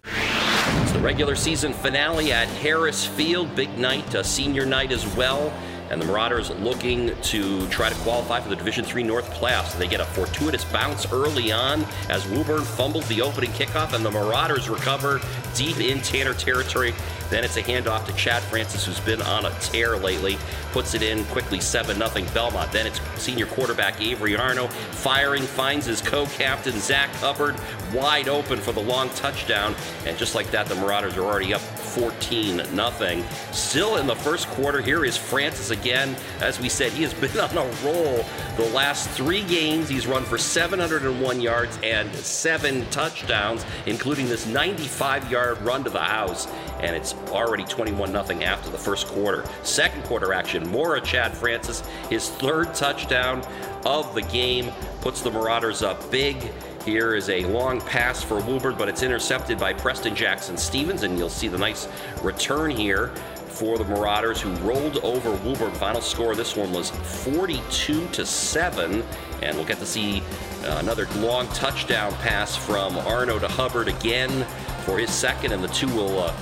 It's 0.04 0.92
the 0.92 1.00
regular 1.00 1.36
season 1.36 1.74
finale 1.74 2.32
at 2.32 2.48
Harris 2.48 3.06
Field. 3.06 3.56
Big 3.56 3.78
night, 3.78 4.14
a 4.16 4.24
senior 4.24 4.66
night 4.66 4.92
as 4.92 5.06
well 5.16 5.54
and 5.92 6.02
the 6.02 6.06
Marauders 6.06 6.50
looking 6.50 7.12
to 7.22 7.68
try 7.68 7.90
to 7.90 7.96
qualify 7.96 8.40
for 8.40 8.50
the 8.50 8.56
Division 8.56 8.86
Three 8.86 9.04
North 9.04 9.30
playoffs. 9.32 9.78
They 9.78 9.88
get 9.88 10.00
a 10.00 10.06
fortuitous 10.06 10.64
bounce 10.64 11.12
early 11.12 11.52
on 11.52 11.86
as 12.10 12.26
Woburn 12.30 12.64
fumbles 12.64 13.08
the 13.10 13.22
opening 13.22 13.52
kickoff, 13.52 13.94
and 13.94 14.06
the 14.06 14.10
Marauders 14.10 14.70
recover 14.70 15.20
deep 15.54 15.80
in 15.82 16.00
Tanner 16.02 16.34
territory. 16.34 16.94
Then 17.30 17.44
it's 17.44 17.58
a 17.58 17.64
handoff 17.64 18.06
to 18.08 18.14
Chad 18.14 18.42
Francis, 18.44 18.86
who's 18.86 19.00
been 19.02 19.22
on 19.22 19.46
a 19.46 19.52
tear 19.60 19.98
lately. 19.98 20.38
Puts 20.72 20.94
it 20.94 21.02
in 21.02 21.26
quickly, 21.26 21.60
7 21.60 21.98
0 21.98 22.10
Belmont. 22.34 22.72
Then 22.72 22.88
it's 22.88 23.02
senior 23.22 23.46
quarterback 23.46 24.02
Avery 24.02 24.36
Arno 24.36 24.68
firing, 24.68 25.44
finds 25.44 25.86
his 25.86 26.02
co 26.02 26.26
captain 26.26 26.80
Zach 26.80 27.10
Hubbard 27.16 27.56
wide 27.94 28.30
open 28.30 28.60
for 28.60 28.72
the 28.72 28.82
long 28.82 29.10
touchdown. 29.10 29.76
And 30.06 30.18
just 30.18 30.36
like 30.36 30.52
that, 30.52 30.68
the 30.68 30.76
Marauders 30.76 31.18
are 31.18 31.24
already 31.24 31.54
up 31.54 31.62
14 31.92 32.64
0. 32.64 33.24
Still 33.52 33.98
in 33.98 34.08
the 34.08 34.16
first 34.16 34.48
quarter, 34.50 34.82
here 34.82 35.04
is 35.04 35.18
Francis 35.18 35.72
again. 35.72 36.16
As 36.40 36.60
we 36.60 36.70
said, 36.70 36.92
he 36.94 37.04
has 37.04 37.14
been 37.22 37.38
on 37.40 37.58
a 37.58 37.70
roll 37.84 38.26
the 38.58 38.70
last 38.74 39.10
three 39.10 39.44
games. 39.44 39.90
He's 39.90 40.08
run 40.08 40.24
for 40.24 40.38
701 40.38 41.42
yards 41.42 41.78
and 41.84 42.14
seven 42.16 42.86
touchdowns, 42.90 43.66
including 43.86 44.28
this 44.28 44.46
95 44.46 45.30
yard 45.30 45.62
run 45.62 45.84
to 45.84 45.90
the 45.90 46.00
house. 46.00 46.48
And 46.80 46.96
it's 46.96 47.14
already 47.30 47.64
21 47.66 48.12
0 48.12 48.42
after 48.42 48.70
the 48.70 48.78
first 48.78 49.08
quarter. 49.08 49.46
Second 49.64 50.04
quarter 50.04 50.34
action, 50.34 50.68
Mora 50.70 51.02
Chad 51.02 51.36
Francis, 51.36 51.82
his 52.10 52.30
third 52.30 52.74
touchdown 52.74 53.46
of 53.86 54.14
the 54.16 54.22
game, 54.24 54.72
puts 55.02 55.22
the 55.22 55.32
Marauders 55.32 55.82
up 55.84 56.10
big. 56.12 56.52
Here 56.86 57.14
is 57.14 57.30
a 57.30 57.46
long 57.46 57.80
pass 57.80 58.24
for 58.24 58.40
Woburn, 58.42 58.74
but 58.76 58.90
it's 58.90 59.04
intercepted 59.04 59.60
by 59.60 59.72
Preston 59.72 60.16
Jackson 60.16 60.58
Stevens, 60.58 61.04
and 61.04 61.16
you'll 61.16 61.30
see 61.30 61.48
the 61.48 61.58
nice 61.58 61.88
return 62.24 62.72
here 62.72 63.10
for 63.46 63.78
the 63.78 63.84
Marauders, 63.84 64.42
who 64.42 64.52
rolled 64.56 64.98
over 65.04 65.32
Woburn. 65.48 65.72
Final 65.74 66.02
score 66.02 66.34
this 66.34 66.56
one 66.56 66.72
was 66.72 66.90
42 66.90 68.08
to 68.08 68.26
7, 68.26 69.04
and 69.44 69.56
we'll 69.56 69.66
get 69.66 69.78
to 69.78 69.86
see 69.86 70.24
another 70.64 71.08
long 71.18 71.48
touchdown 71.50 72.14
pass 72.14 72.56
from 72.56 72.98
Arno 72.98 73.38
to 73.38 73.48
Hubbard 73.48 73.88
again 73.88 74.44
for 74.84 74.98
his 74.98 75.12
second, 75.12 75.52
and 75.52 75.64
the 75.64 75.68
two 75.68 75.88
will 75.94 76.18
uh, 76.18 76.36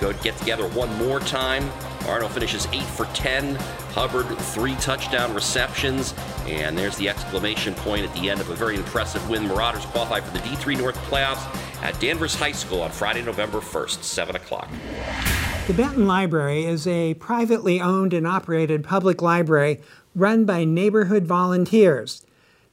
go 0.00 0.14
get 0.14 0.38
together 0.38 0.66
one 0.68 0.92
more 0.96 1.20
time. 1.20 1.70
Arno 2.06 2.28
finishes 2.28 2.66
8 2.72 2.82
for 2.82 3.04
10. 3.06 3.58
Hubbard, 3.96 4.26
three 4.36 4.74
touchdown 4.74 5.32
receptions. 5.32 6.12
And 6.46 6.76
there's 6.76 6.98
the 6.98 7.08
exclamation 7.08 7.72
point 7.72 8.04
at 8.04 8.12
the 8.12 8.28
end 8.28 8.42
of 8.42 8.50
a 8.50 8.54
very 8.54 8.76
impressive 8.76 9.26
win. 9.30 9.48
Marauders 9.48 9.86
qualify 9.86 10.20
for 10.20 10.36
the 10.36 10.40
D3 10.40 10.76
North 10.76 10.96
playoffs 11.08 11.42
at 11.82 11.98
Danvers 11.98 12.34
High 12.34 12.52
School 12.52 12.82
on 12.82 12.90
Friday, 12.90 13.22
November 13.22 13.58
1st, 13.58 14.02
7 14.02 14.36
o'clock. 14.36 14.68
The 15.66 15.72
Benton 15.72 16.06
Library 16.06 16.66
is 16.66 16.86
a 16.86 17.14
privately 17.14 17.80
owned 17.80 18.12
and 18.12 18.26
operated 18.26 18.84
public 18.84 19.22
library 19.22 19.80
run 20.14 20.44
by 20.44 20.64
neighborhood 20.64 21.24
volunteers. 21.24 22.26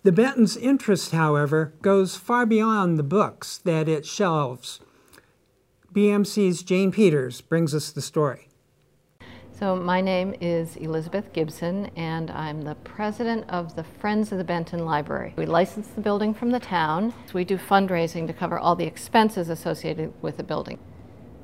The 0.03 0.12
Benton's 0.12 0.58
interest, 0.58 1.13
however, 1.13 1.74
goes 1.82 2.18
far 2.18 2.46
beyond 2.46 3.00
the 3.00 3.03
books 3.03 3.60
that 3.60 3.88
it 3.88 4.06
shelves. 4.06 4.82
BMC's 5.94 6.63
Jane 6.63 6.92
Peters 6.92 7.39
brings 7.39 7.74
us 7.74 7.92
the 7.92 8.01
story. 8.01 8.50
So 9.60 9.76
my 9.76 10.02
name 10.02 10.34
is 10.42 10.78
Elizabeth 10.78 11.32
Gibson 11.32 11.92
and 11.96 12.32
I'm 12.32 12.64
the 12.64 12.74
president 12.74 13.48
of 13.50 13.76
the 13.76 13.84
Friends 13.84 14.32
of 14.32 14.40
the 14.40 14.44
Benton 14.44 14.84
Library. 14.84 15.36
We 15.38 15.46
license 15.46 15.90
the 15.90 16.02
building 16.02 16.34
from 16.34 16.50
the 16.50 16.60
town. 16.60 17.14
We 17.34 17.44
do 17.44 17.60
fundraising 17.60 18.26
to 18.26 18.34
cover 18.34 18.58
all 18.58 18.76
the 18.76 18.86
expenses 18.86 19.50
associated 19.50 20.12
with 20.24 20.38
the 20.38 20.44
building. 20.44 20.80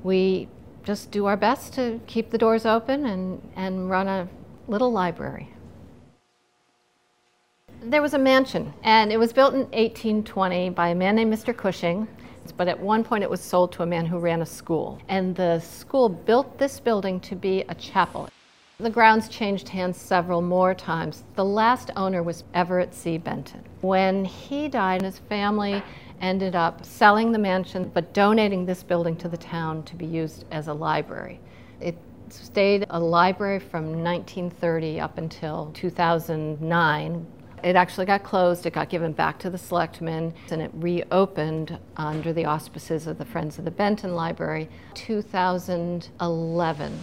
We 0.02 0.48
just 0.84 1.12
do 1.12 1.28
our 1.28 1.38
best 1.38 1.74
to 1.76 2.02
keep 2.08 2.32
the 2.32 2.40
doors 2.40 2.66
open 2.66 3.06
and, 3.06 3.48
and 3.56 3.92
run 3.92 4.08
a 4.08 4.28
little 4.68 4.92
library. 4.92 5.54
There 7.84 8.02
was 8.02 8.16
a 8.16 8.20
mansion 8.20 8.74
and 8.82 9.12
it 9.12 9.18
was 9.18 9.34
built 9.34 9.54
in 9.54 9.62
1820 9.66 10.72
by 10.72 10.90
a 10.90 10.96
man 10.96 11.16
named 11.16 11.32
Mr. 11.32 11.56
Cushing 11.56 12.08
but 12.52 12.68
at 12.68 12.80
one 12.80 13.04
point 13.04 13.24
it 13.24 13.30
was 13.30 13.42
sold 13.42 13.72
to 13.74 13.84
a 13.84 13.86
man 13.86 14.06
who 14.06 14.20
ran 14.20 14.42
a 14.42 14.46
school. 14.46 15.00
And 15.08 15.36
the 15.36 15.60
school 15.60 16.10
built 16.10 16.58
this 16.58 16.80
building 16.80 17.20
to 17.22 17.36
be 17.36 17.62
a 17.70 17.76
chapel. 17.76 18.30
The 18.80 18.90
grounds 18.90 19.28
changed 19.28 19.68
hands 19.68 19.98
several 19.98 20.42
more 20.42 20.74
times. 20.74 21.26
The 21.36 21.44
last 21.44 21.92
owner 21.98 22.24
was 22.24 22.46
Everett 22.54 22.94
C. 22.94 23.18
Benton. 23.18 23.62
When 23.82 24.24
he 24.24 24.70
died, 24.70 25.02
his 25.02 25.20
family 25.20 25.84
ended 26.22 26.56
up 26.56 26.86
selling 26.86 27.32
the 27.32 27.40
mansion 27.40 27.92
but 27.94 28.14
donating 28.14 28.66
this 28.66 28.84
building 28.84 29.18
to 29.18 29.28
the 29.28 29.38
town 29.38 29.84
to 29.84 29.96
be 29.96 30.06
used 30.06 30.46
as 30.52 30.70
a 30.70 30.74
library. 30.74 31.42
It 31.82 31.98
stayed 32.30 32.86
a 32.90 33.00
library 33.00 33.60
from 33.60 34.04
1930 34.04 35.00
up 35.00 35.18
until 35.18 35.72
2009 35.74 37.26
it 37.64 37.76
actually 37.76 38.06
got 38.06 38.24
closed, 38.24 38.66
it 38.66 38.74
got 38.74 38.90
given 38.90 39.12
back 39.12 39.38
to 39.40 39.50
the 39.50 39.58
selectmen, 39.58 40.34
and 40.52 40.62
it 40.62 40.72
reopened 40.74 41.78
under 41.98 42.34
the 42.34 42.46
auspices 42.46 43.08
of 43.08 43.18
the 43.18 43.26
Friends 43.26 43.60
of 43.60 43.66
the 43.66 43.72
Benton 43.72 44.16
Library 44.16 44.70
2011. 44.96 47.00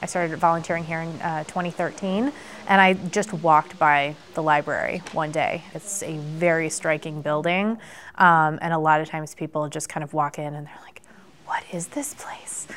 I 0.00 0.06
started 0.06 0.38
volunteering 0.38 0.84
here 0.84 1.00
in 1.00 1.08
uh, 1.20 1.42
2013, 1.44 2.32
and 2.68 2.80
I 2.80 2.94
just 2.94 3.32
walked 3.32 3.78
by 3.80 4.14
the 4.34 4.42
library 4.42 5.02
one 5.12 5.32
day. 5.32 5.64
It's 5.74 6.04
a 6.04 6.18
very 6.18 6.70
striking 6.70 7.20
building, 7.20 7.78
um, 8.14 8.60
and 8.62 8.72
a 8.72 8.78
lot 8.78 9.00
of 9.00 9.08
times 9.08 9.34
people 9.34 9.68
just 9.68 9.88
kind 9.88 10.04
of 10.04 10.14
walk 10.14 10.38
in 10.38 10.54
and 10.54 10.66
they're 10.66 10.82
like, 10.84 11.02
What 11.46 11.64
is 11.72 11.88
this 11.88 12.14
place? 12.14 12.68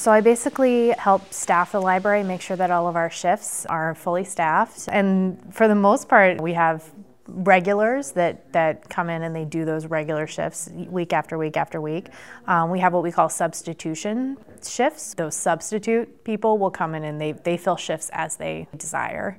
So 0.00 0.10
I 0.10 0.22
basically 0.22 0.92
help 0.92 1.30
staff 1.30 1.72
the 1.72 1.80
library, 1.82 2.22
make 2.22 2.40
sure 2.40 2.56
that 2.56 2.70
all 2.70 2.88
of 2.88 2.96
our 2.96 3.10
shifts 3.10 3.66
are 3.66 3.94
fully 3.94 4.24
staffed. 4.24 4.88
And 4.90 5.38
for 5.54 5.68
the 5.68 5.74
most 5.74 6.08
part, 6.08 6.40
we 6.40 6.54
have 6.54 6.90
regulars 7.28 8.12
that, 8.12 8.50
that 8.54 8.88
come 8.88 9.10
in 9.10 9.24
and 9.24 9.36
they 9.36 9.44
do 9.44 9.66
those 9.66 9.84
regular 9.84 10.26
shifts 10.26 10.70
week 10.72 11.12
after 11.12 11.36
week 11.36 11.58
after 11.58 11.82
week. 11.82 12.08
Um, 12.46 12.70
we 12.70 12.80
have 12.80 12.94
what 12.94 13.02
we 13.02 13.12
call 13.12 13.28
substitution 13.28 14.38
shifts. 14.66 15.12
Those 15.12 15.36
substitute 15.36 16.24
people 16.24 16.56
will 16.56 16.70
come 16.70 16.94
in 16.94 17.04
and 17.04 17.20
they, 17.20 17.32
they 17.32 17.58
fill 17.58 17.76
shifts 17.76 18.08
as 18.14 18.36
they 18.36 18.68
desire. 18.78 19.38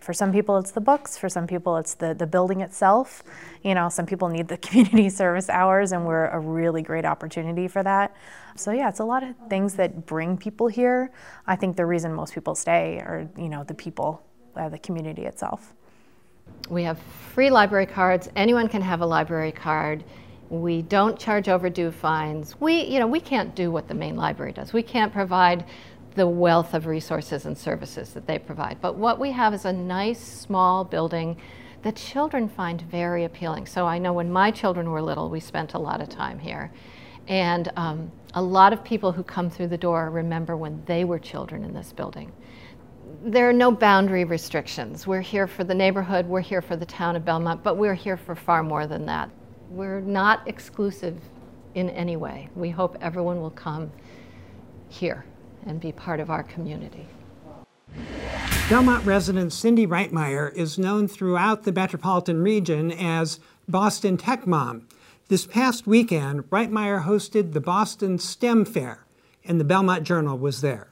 For 0.00 0.12
some 0.12 0.32
people, 0.32 0.58
it's 0.58 0.70
the 0.70 0.80
books. 0.80 1.18
For 1.18 1.28
some 1.28 1.46
people, 1.46 1.76
it's 1.76 1.94
the, 1.94 2.14
the 2.14 2.26
building 2.26 2.60
itself. 2.60 3.22
You 3.62 3.74
know, 3.74 3.88
some 3.88 4.06
people 4.06 4.28
need 4.28 4.48
the 4.48 4.56
community 4.68 5.10
service 5.10 5.48
hours, 5.48 5.92
and 5.92 6.06
we're 6.06 6.28
a 6.28 6.38
really 6.38 6.82
great 6.82 7.04
opportunity 7.04 7.68
for 7.68 7.82
that. 7.82 8.14
So 8.56 8.70
yeah, 8.72 8.88
it's 8.88 9.00
a 9.00 9.04
lot 9.04 9.22
of 9.22 9.34
things 9.48 9.74
that 9.74 10.06
bring 10.06 10.36
people 10.36 10.68
here. 10.68 11.10
I 11.46 11.56
think 11.56 11.76
the 11.76 11.86
reason 11.86 12.12
most 12.14 12.34
people 12.34 12.54
stay 12.54 12.98
are, 12.98 13.28
you 13.36 13.48
know, 13.48 13.64
the 13.64 13.74
people, 13.74 14.22
uh, 14.56 14.68
the 14.68 14.78
community 14.78 15.26
itself. 15.26 15.74
We 16.70 16.82
have 16.84 16.98
free 17.34 17.50
library 17.50 17.86
cards. 17.86 18.28
Anyone 18.36 18.68
can 18.68 18.82
have 18.82 19.00
a 19.00 19.06
library 19.06 19.52
card. 19.52 20.04
We 20.50 20.82
don't 20.82 21.18
charge 21.18 21.48
overdue 21.48 21.90
fines. 21.90 22.58
We, 22.60 22.84
you 22.84 22.98
know, 22.98 23.06
we 23.06 23.20
can't 23.20 23.54
do 23.54 23.70
what 23.70 23.88
the 23.88 23.94
main 23.94 24.16
library 24.16 24.52
does. 24.52 24.72
We 24.72 24.82
can't 24.82 25.12
provide 25.12 25.64
the 26.18 26.26
wealth 26.26 26.74
of 26.74 26.86
resources 26.86 27.46
and 27.46 27.56
services 27.56 28.12
that 28.12 28.26
they 28.26 28.38
provide. 28.38 28.80
But 28.80 28.96
what 28.96 29.20
we 29.20 29.30
have 29.30 29.54
is 29.54 29.64
a 29.64 29.72
nice 29.72 30.18
small 30.18 30.84
building 30.84 31.36
that 31.82 31.94
children 31.94 32.48
find 32.48 32.82
very 32.82 33.24
appealing. 33.24 33.66
So 33.66 33.86
I 33.86 33.98
know 33.98 34.12
when 34.12 34.30
my 34.30 34.50
children 34.50 34.90
were 34.90 35.00
little, 35.00 35.30
we 35.30 35.38
spent 35.38 35.74
a 35.74 35.78
lot 35.78 36.00
of 36.00 36.08
time 36.08 36.40
here. 36.40 36.72
And 37.28 37.70
um, 37.76 38.10
a 38.34 38.42
lot 38.42 38.72
of 38.72 38.82
people 38.82 39.12
who 39.12 39.22
come 39.22 39.48
through 39.48 39.68
the 39.68 39.78
door 39.78 40.10
remember 40.10 40.56
when 40.56 40.82
they 40.86 41.04
were 41.04 41.20
children 41.20 41.62
in 41.62 41.72
this 41.72 41.92
building. 41.92 42.32
There 43.22 43.48
are 43.48 43.52
no 43.52 43.70
boundary 43.70 44.24
restrictions. 44.24 45.06
We're 45.06 45.20
here 45.20 45.46
for 45.46 45.62
the 45.62 45.74
neighborhood, 45.74 46.26
we're 46.26 46.40
here 46.40 46.62
for 46.62 46.74
the 46.74 46.86
town 46.86 47.14
of 47.14 47.24
Belmont, 47.24 47.62
but 47.62 47.76
we're 47.76 47.94
here 47.94 48.16
for 48.16 48.34
far 48.34 48.64
more 48.64 48.88
than 48.88 49.06
that. 49.06 49.30
We're 49.70 50.00
not 50.00 50.46
exclusive 50.48 51.20
in 51.74 51.90
any 51.90 52.16
way. 52.16 52.48
We 52.56 52.70
hope 52.70 52.96
everyone 53.00 53.40
will 53.40 53.50
come 53.50 53.92
here 54.88 55.24
and 55.68 55.80
be 55.80 55.92
part 55.92 56.18
of 56.18 56.30
our 56.30 56.42
community. 56.42 57.06
Belmont 58.68 59.04
resident 59.06 59.52
Cindy 59.52 59.86
Reitmeyer 59.86 60.52
is 60.54 60.78
known 60.78 61.06
throughout 61.06 61.62
the 61.62 61.72
metropolitan 61.72 62.42
region 62.42 62.90
as 62.90 63.38
Boston 63.68 64.16
Tech 64.16 64.46
Mom. 64.46 64.88
This 65.28 65.46
past 65.46 65.86
weekend, 65.86 66.44
Reitmeyer 66.50 67.04
hosted 67.04 67.52
the 67.52 67.60
Boston 67.60 68.18
STEM 68.18 68.64
Fair, 68.64 69.06
and 69.44 69.60
the 69.60 69.64
Belmont 69.64 70.04
Journal 70.04 70.36
was 70.36 70.62
there. 70.62 70.88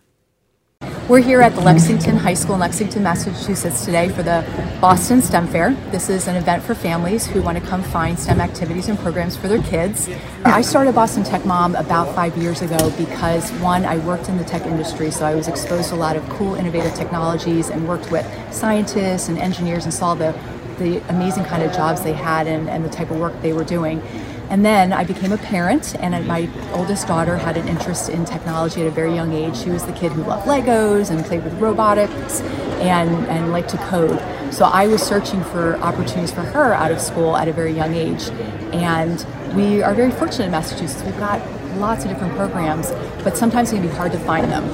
We're 1.08 1.22
here 1.22 1.40
at 1.40 1.54
the 1.54 1.60
Lexington 1.60 2.16
High 2.16 2.34
School 2.34 2.54
in 2.54 2.60
Lexington, 2.60 3.04
Massachusetts 3.04 3.84
today 3.84 4.08
for 4.08 4.24
the 4.24 4.44
Boston 4.80 5.22
STEM 5.22 5.46
Fair. 5.46 5.72
This 5.92 6.08
is 6.08 6.26
an 6.26 6.34
event 6.34 6.64
for 6.64 6.74
families 6.74 7.24
who 7.24 7.42
want 7.42 7.56
to 7.56 7.64
come 7.64 7.80
find 7.80 8.18
STEM 8.18 8.40
activities 8.40 8.88
and 8.88 8.98
programs 8.98 9.36
for 9.36 9.46
their 9.46 9.62
kids. 9.62 10.10
I 10.44 10.62
started 10.62 10.96
Boston 10.96 11.22
Tech 11.22 11.46
Mom 11.46 11.76
about 11.76 12.12
five 12.16 12.36
years 12.36 12.60
ago 12.60 12.90
because 12.98 13.52
one, 13.60 13.84
I 13.84 13.98
worked 13.98 14.28
in 14.28 14.36
the 14.36 14.42
tech 14.42 14.66
industry, 14.66 15.12
so 15.12 15.24
I 15.24 15.36
was 15.36 15.46
exposed 15.46 15.90
to 15.90 15.94
a 15.94 15.96
lot 15.96 16.16
of 16.16 16.28
cool, 16.28 16.56
innovative 16.56 16.94
technologies 16.94 17.68
and 17.68 17.86
worked 17.86 18.10
with 18.10 18.26
scientists 18.52 19.28
and 19.28 19.38
engineers 19.38 19.84
and 19.84 19.94
saw 19.94 20.16
the, 20.16 20.36
the 20.78 20.98
amazing 21.08 21.44
kind 21.44 21.62
of 21.62 21.72
jobs 21.72 22.02
they 22.02 22.14
had 22.14 22.48
and, 22.48 22.68
and 22.68 22.84
the 22.84 22.90
type 22.90 23.12
of 23.12 23.20
work 23.20 23.40
they 23.42 23.52
were 23.52 23.62
doing. 23.62 24.02
And 24.48 24.64
then 24.64 24.92
I 24.92 25.04
became 25.04 25.32
a 25.32 25.38
parent, 25.38 25.96
and 25.98 26.26
my 26.26 26.48
oldest 26.72 27.08
daughter 27.08 27.36
had 27.36 27.56
an 27.56 27.66
interest 27.66 28.08
in 28.08 28.24
technology 28.24 28.80
at 28.82 28.86
a 28.86 28.90
very 28.90 29.12
young 29.12 29.32
age. 29.32 29.56
She 29.56 29.70
was 29.70 29.84
the 29.84 29.92
kid 29.92 30.12
who 30.12 30.22
loved 30.22 30.46
Legos 30.46 31.10
and 31.10 31.24
played 31.24 31.42
with 31.42 31.54
robotics 31.54 32.40
and, 32.80 33.26
and 33.26 33.50
liked 33.50 33.70
to 33.70 33.78
code. 33.78 34.20
So 34.54 34.64
I 34.64 34.86
was 34.86 35.02
searching 35.02 35.42
for 35.42 35.76
opportunities 35.78 36.30
for 36.30 36.42
her 36.42 36.74
out 36.74 36.92
of 36.92 37.00
school 37.00 37.36
at 37.36 37.48
a 37.48 37.52
very 37.52 37.72
young 37.72 37.94
age. 37.94 38.28
And 38.72 39.26
we 39.56 39.82
are 39.82 39.94
very 39.94 40.12
fortunate 40.12 40.46
in 40.46 40.50
Massachusetts. 40.52 41.02
We've 41.02 41.18
got 41.18 41.40
lots 41.78 42.04
of 42.04 42.10
different 42.10 42.34
programs, 42.36 42.92
but 43.24 43.36
sometimes 43.36 43.72
it 43.72 43.76
can 43.76 43.88
be 43.88 43.92
hard 43.94 44.12
to 44.12 44.18
find 44.20 44.50
them. 44.50 44.64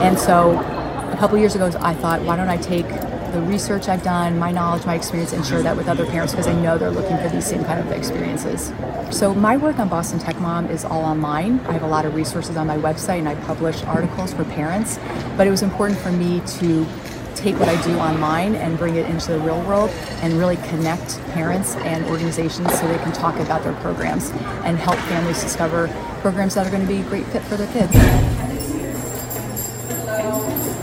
And 0.00 0.18
so 0.18 0.58
a 0.58 1.16
couple 1.18 1.36
years 1.36 1.54
ago, 1.54 1.70
I 1.80 1.92
thought, 1.94 2.22
why 2.22 2.36
don't 2.36 2.48
I 2.48 2.56
take 2.56 2.86
the 3.30 3.40
research 3.42 3.88
I've 3.88 4.02
done, 4.02 4.38
my 4.38 4.50
knowledge, 4.50 4.84
my 4.84 4.94
experience, 4.94 5.32
and 5.32 5.44
share 5.44 5.62
that 5.62 5.76
with 5.76 5.88
other 5.88 6.06
parents 6.06 6.32
because 6.32 6.46
I 6.46 6.60
know 6.60 6.78
they're 6.78 6.90
looking 6.90 7.16
for 7.18 7.28
these 7.28 7.46
same 7.46 7.64
kind 7.64 7.80
of 7.80 7.90
experiences. 7.92 8.72
So 9.16 9.34
my 9.34 9.56
work 9.56 9.78
on 9.78 9.88
Boston 9.88 10.18
Tech 10.18 10.38
Mom 10.40 10.66
is 10.66 10.84
all 10.84 11.04
online. 11.04 11.60
I 11.60 11.72
have 11.72 11.82
a 11.82 11.86
lot 11.86 12.04
of 12.04 12.14
resources 12.14 12.56
on 12.56 12.66
my 12.66 12.76
website 12.76 13.18
and 13.18 13.28
I 13.28 13.34
publish 13.46 13.82
articles 13.84 14.34
for 14.34 14.44
parents, 14.44 14.98
but 15.36 15.46
it 15.46 15.50
was 15.50 15.62
important 15.62 15.98
for 15.98 16.12
me 16.12 16.40
to 16.58 16.86
take 17.34 17.58
what 17.58 17.68
I 17.68 17.80
do 17.82 17.96
online 17.98 18.54
and 18.54 18.76
bring 18.76 18.96
it 18.96 19.08
into 19.08 19.32
the 19.32 19.38
real 19.40 19.62
world 19.62 19.90
and 20.22 20.34
really 20.34 20.56
connect 20.56 21.18
parents 21.30 21.74
and 21.76 22.04
organizations 22.06 22.78
so 22.78 22.86
they 22.86 22.98
can 22.98 23.12
talk 23.12 23.36
about 23.36 23.62
their 23.62 23.74
programs 23.74 24.30
and 24.64 24.76
help 24.76 24.96
families 24.96 25.40
discover 25.42 25.88
programs 26.20 26.54
that 26.54 26.66
are 26.66 26.70
going 26.70 26.82
to 26.82 26.88
be 26.88 27.00
a 27.00 27.04
great 27.04 27.24
fit 27.26 27.42
for 27.42 27.56
their 27.56 27.72
kids. 27.72 28.29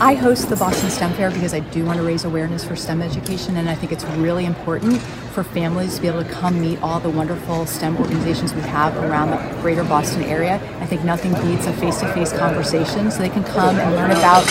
I 0.00 0.14
host 0.14 0.48
the 0.48 0.54
Boston 0.54 0.90
STEM 0.90 1.12
Fair 1.14 1.28
because 1.32 1.52
I 1.52 1.58
do 1.58 1.84
want 1.84 1.96
to 1.96 2.04
raise 2.04 2.24
awareness 2.24 2.62
for 2.62 2.76
STEM 2.76 3.02
education, 3.02 3.56
and 3.56 3.68
I 3.68 3.74
think 3.74 3.90
it's 3.90 4.04
really 4.04 4.44
important 4.44 5.02
for 5.32 5.42
families 5.42 5.96
to 5.96 6.00
be 6.00 6.06
able 6.06 6.22
to 6.22 6.30
come 6.30 6.60
meet 6.60 6.80
all 6.80 7.00
the 7.00 7.10
wonderful 7.10 7.66
STEM 7.66 7.96
organizations 7.96 8.54
we 8.54 8.60
have 8.60 8.96
around 8.96 9.30
the 9.30 9.60
greater 9.60 9.82
Boston 9.82 10.22
area. 10.22 10.54
I 10.80 10.86
think 10.86 11.02
nothing 11.02 11.32
beats 11.32 11.66
a 11.66 11.72
face 11.72 11.98
to 11.98 12.12
face 12.14 12.32
conversation 12.32 13.10
so 13.10 13.18
they 13.18 13.28
can 13.28 13.42
come 13.42 13.76
and 13.76 13.96
learn 13.96 14.12
about 14.12 14.46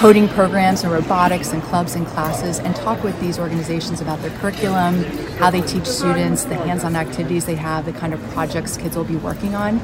coding 0.00 0.28
programs 0.28 0.84
and 0.84 0.92
robotics 0.92 1.54
and 1.54 1.62
clubs 1.62 1.94
and 1.94 2.06
classes 2.08 2.58
and 2.58 2.76
talk 2.76 3.02
with 3.02 3.18
these 3.22 3.38
organizations 3.38 4.02
about 4.02 4.20
their 4.20 4.38
curriculum, 4.38 5.02
how 5.38 5.48
they 5.48 5.62
teach 5.62 5.86
students, 5.86 6.44
the 6.44 6.56
hands 6.56 6.84
on 6.84 6.94
activities 6.94 7.46
they 7.46 7.54
have, 7.54 7.86
the 7.86 7.92
kind 7.94 8.12
of 8.12 8.20
projects 8.32 8.76
kids 8.76 8.96
will 8.96 9.04
be 9.04 9.16
working 9.16 9.54
on. 9.54 9.80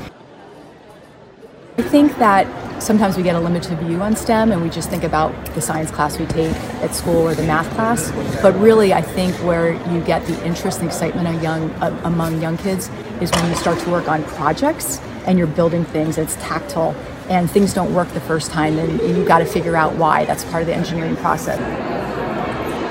I 1.80 1.82
think 1.82 2.18
that 2.18 2.46
sometimes 2.82 3.16
we 3.16 3.22
get 3.22 3.36
a 3.36 3.40
limited 3.40 3.78
view 3.78 4.02
on 4.02 4.14
STEM 4.14 4.52
and 4.52 4.60
we 4.60 4.68
just 4.68 4.90
think 4.90 5.02
about 5.02 5.32
the 5.54 5.62
science 5.62 5.90
class 5.90 6.18
we 6.18 6.26
take 6.26 6.54
at 6.84 6.94
school 6.94 7.26
or 7.26 7.34
the 7.34 7.42
math 7.44 7.70
class. 7.70 8.10
But 8.42 8.54
really, 8.56 8.92
I 8.92 9.00
think 9.00 9.34
where 9.36 9.72
you 9.90 10.04
get 10.04 10.26
the 10.26 10.44
interest 10.44 10.80
and 10.80 10.88
excitement 10.88 11.42
young, 11.42 11.70
uh, 11.80 11.98
among 12.04 12.42
young 12.42 12.58
kids 12.58 12.90
is 13.22 13.30
when 13.30 13.48
you 13.48 13.56
start 13.56 13.78
to 13.78 13.90
work 13.90 14.08
on 14.08 14.24
projects 14.24 15.00
and 15.24 15.38
you're 15.38 15.46
building 15.46 15.86
things, 15.86 16.18
it's 16.18 16.36
tactile, 16.36 16.94
and 17.30 17.50
things 17.50 17.72
don't 17.72 17.94
work 17.94 18.08
the 18.08 18.20
first 18.20 18.50
time, 18.50 18.78
and 18.78 19.00
you've 19.00 19.26
got 19.26 19.38
to 19.38 19.46
figure 19.46 19.74
out 19.74 19.94
why. 19.94 20.26
That's 20.26 20.44
part 20.44 20.62
of 20.62 20.66
the 20.66 20.74
engineering 20.74 21.16
process. 21.16 21.58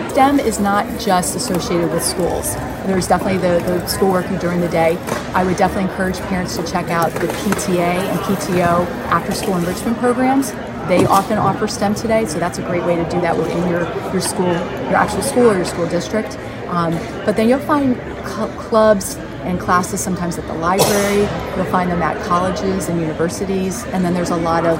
STEM 0.09 0.39
is 0.39 0.59
not 0.59 0.85
just 0.99 1.35
associated 1.35 1.91
with 1.91 2.03
schools. 2.03 2.55
There's 2.87 3.07
definitely 3.07 3.37
the, 3.37 3.63
the 3.63 3.85
schoolwork 3.85 4.25
during 4.39 4.59
the 4.59 4.67
day. 4.67 4.97
I 5.35 5.43
would 5.43 5.55
definitely 5.55 5.91
encourage 5.91 6.17
parents 6.21 6.57
to 6.57 6.65
check 6.65 6.89
out 6.89 7.11
the 7.11 7.27
PTA 7.27 7.77
and 7.77 8.19
PTO 8.21 8.87
after 9.11 9.31
school 9.31 9.55
enrichment 9.57 9.99
programs. 9.99 10.51
They 10.87 11.05
often 11.05 11.37
offer 11.37 11.67
STEM 11.67 11.93
today, 11.93 12.25
so 12.25 12.39
that's 12.39 12.57
a 12.57 12.63
great 12.63 12.83
way 12.85 12.95
to 12.95 13.07
do 13.07 13.21
that 13.21 13.37
within 13.37 13.69
your, 13.69 13.83
your 14.11 14.19
school, 14.19 14.47
your 14.47 14.95
actual 14.95 15.21
school 15.21 15.51
or 15.51 15.55
your 15.55 15.65
school 15.65 15.87
district. 15.87 16.37
Um, 16.69 16.93
but 17.23 17.35
then 17.35 17.47
you'll 17.47 17.59
find 17.59 17.95
cl- 18.27 18.49
clubs 18.57 19.15
and 19.43 19.59
classes 19.59 20.01
sometimes 20.01 20.39
at 20.39 20.47
the 20.47 20.55
library. 20.55 21.21
You'll 21.55 21.71
find 21.71 21.91
them 21.91 22.01
at 22.01 22.19
colleges 22.25 22.89
and 22.89 22.99
universities. 22.99 23.83
And 23.85 24.03
then 24.03 24.15
there's 24.15 24.31
a 24.31 24.37
lot 24.37 24.65
of 24.65 24.79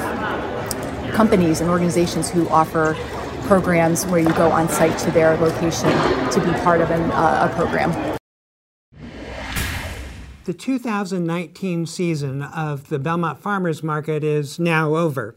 companies 1.14 1.62
and 1.62 1.70
organizations 1.70 2.32
who 2.32 2.50
offer 2.50 2.96
programs 3.50 4.06
where 4.06 4.20
you 4.20 4.32
go 4.34 4.52
on 4.52 4.70
site 4.70 4.96
to 5.00 5.10
their 5.10 5.36
location 5.38 5.90
to 6.30 6.40
be 6.40 6.52
part 6.60 6.82
of 6.82 6.92
an, 6.92 7.02
uh, 7.10 7.50
a 7.52 7.56
program. 7.56 7.92
The 10.46 10.54
2019 10.54 11.88
season 11.88 12.44
of 12.44 12.90
the 12.90 13.00
Belmont 13.00 13.40
Farmers 13.40 13.82
Market 13.82 14.24
is 14.24 14.60
now 14.60 14.94
over. 14.94 15.36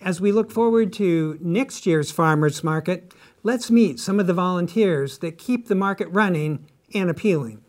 As 0.00 0.20
we 0.20 0.30
look 0.30 0.52
forward 0.52 0.92
to 0.94 1.36
next 1.40 1.84
year's 1.84 2.12
Farmers 2.12 2.62
Market, 2.62 3.12
let's 3.42 3.72
meet 3.72 3.98
some 3.98 4.20
of 4.20 4.28
the 4.28 4.34
volunteers 4.34 5.18
that 5.18 5.36
keep 5.36 5.66
the 5.66 5.74
market 5.74 6.06
running 6.12 6.64
and 6.94 7.10
appealing. 7.10 7.62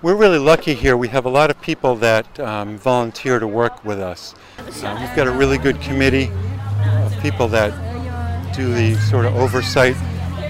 We're 0.00 0.16
really 0.16 0.38
lucky 0.38 0.72
here. 0.72 0.96
We 0.96 1.08
have 1.08 1.26
a 1.26 1.30
lot 1.30 1.50
of 1.50 1.60
people 1.60 1.96
that 1.96 2.40
um, 2.40 2.78
volunteer 2.78 3.40
to 3.40 3.46
work 3.46 3.84
with 3.84 4.00
us. 4.00 4.34
Uh, 4.58 4.96
we've 4.98 5.14
got 5.14 5.26
a 5.26 5.32
really 5.32 5.58
good 5.58 5.78
committee 5.82 6.30
of 7.04 7.14
people 7.20 7.46
that 7.48 7.89
do 8.52 8.72
the 8.74 8.94
sort 8.96 9.24
of 9.24 9.36
oversight 9.36 9.96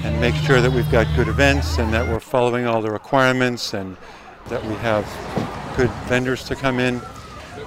and 0.05 0.21
make 0.21 0.35
sure 0.35 0.61
that 0.61 0.71
we've 0.71 0.91
got 0.91 1.07
good 1.17 1.29
events 1.29 1.79
and 1.79 1.93
that 1.93 2.07
we're 2.09 2.21
following 2.21 2.67
all 2.67 2.81
the 2.81 2.91
requirements 2.91 3.75
and 3.75 3.97
that 4.49 4.65
we 4.65 4.75
have 4.77 5.05
good 5.77 5.91
vendors 6.09 6.45
to 6.45 6.55
come 6.55 6.79
in. 6.79 7.01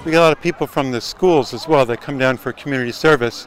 We 0.04 0.10
get 0.10 0.18
a 0.18 0.20
lot 0.20 0.36
of 0.36 0.42
people 0.42 0.66
from 0.66 0.90
the 0.90 1.00
schools 1.00 1.54
as 1.54 1.68
well 1.68 1.86
that 1.86 2.00
come 2.00 2.18
down 2.18 2.36
for 2.36 2.52
community 2.52 2.92
service, 2.92 3.46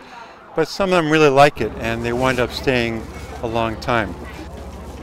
but 0.55 0.67
some 0.67 0.91
of 0.93 1.03
them 1.03 1.11
really 1.11 1.29
like 1.29 1.61
it 1.61 1.71
and 1.79 2.03
they 2.03 2.13
wind 2.13 2.39
up 2.39 2.51
staying 2.51 3.03
a 3.43 3.47
long 3.47 3.75
time. 3.81 4.15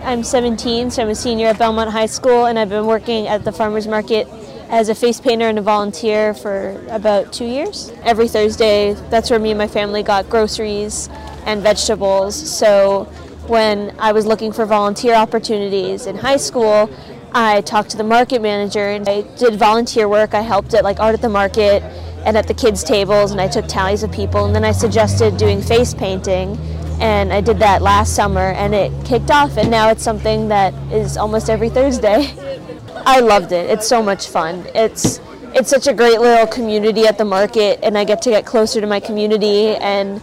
I'm 0.03 0.23
17, 0.23 0.90
so 0.90 1.03
I'm 1.03 1.09
a 1.09 1.14
senior 1.14 1.47
at 1.47 1.59
Belmont 1.59 1.90
High 1.90 2.07
School, 2.07 2.44
and 2.44 2.59
I've 2.59 2.68
been 2.68 2.85
working 2.85 3.27
at 3.27 3.42
the 3.42 3.53
farmers 3.53 3.88
market 3.88 4.29
as 4.68 4.90
a 4.90 4.94
face 4.94 5.18
painter 5.18 5.49
and 5.49 5.59
a 5.59 5.62
volunteer 5.62 6.35
for 6.35 6.85
about 6.90 7.33
two 7.33 7.47
years. 7.47 7.90
Every 8.03 8.29
Thursday, 8.29 8.92
that's 9.09 9.31
where 9.31 9.38
me 9.38 9.51
and 9.53 9.59
my 9.59 9.68
family 9.68 10.03
got 10.03 10.29
groceries 10.29 11.09
and 11.44 11.62
vegetables. 11.62 12.35
So 12.35 13.04
when 13.46 13.94
I 13.98 14.12
was 14.12 14.26
looking 14.26 14.52
for 14.52 14.64
volunteer 14.64 15.14
opportunities 15.14 16.07
in 16.07 16.16
high 16.16 16.38
school, 16.38 16.90
I 17.33 17.62
talked 17.62 17.90
to 17.90 17.96
the 17.96 18.04
market 18.04 18.40
manager 18.40 18.90
and 18.90 19.09
I 19.09 19.22
did 19.37 19.57
volunteer 19.57 20.09
work. 20.09 20.35
I 20.35 20.40
helped 20.40 20.72
at 20.74 20.85
like 20.85 21.00
art 21.00 21.14
at 21.14 21.20
the 21.20 21.28
market 21.28 21.83
and 22.24 22.37
at 22.37 22.46
the 22.46 22.54
kids' 22.54 22.83
tables 22.83 23.33
and 23.33 23.40
I 23.40 23.48
took 23.48 23.66
tallies 23.66 24.02
of 24.02 24.12
people 24.12 24.44
and 24.44 24.54
then 24.54 24.64
I 24.64 24.72
suggested 24.72 25.37
doing 25.37 25.61
face 25.61 25.92
painting 25.94 26.57
and 27.00 27.33
I 27.33 27.40
did 27.40 27.59
that 27.59 27.83
last 27.83 28.14
summer 28.14 28.52
and 28.52 28.74
it 28.74 28.92
kicked 29.04 29.30
off 29.30 29.57
and 29.57 29.70
now 29.70 29.90
it's 29.90 30.02
something 30.02 30.48
that 30.48 30.72
is 30.92 31.16
almost 31.16 31.50
every 31.50 31.68
Thursday. 31.68 32.33
I 33.07 33.20
loved 33.20 33.52
it. 33.52 33.68
It's 33.68 33.87
so 33.87 34.02
much 34.02 34.28
fun. 34.28 34.64
It's 34.74 35.20
it's 35.54 35.70
such 35.70 35.87
a 35.87 35.92
great 35.92 36.20
little 36.20 36.46
community 36.46 37.07
at 37.07 37.18
the 37.18 37.24
market 37.24 37.78
and 37.83 37.96
I 37.96 38.04
get 38.04 38.22
to 38.22 38.30
get 38.30 38.44
closer 38.44 38.80
to 38.80 38.87
my 38.87 38.98
community 38.98 39.76
and 39.76 40.20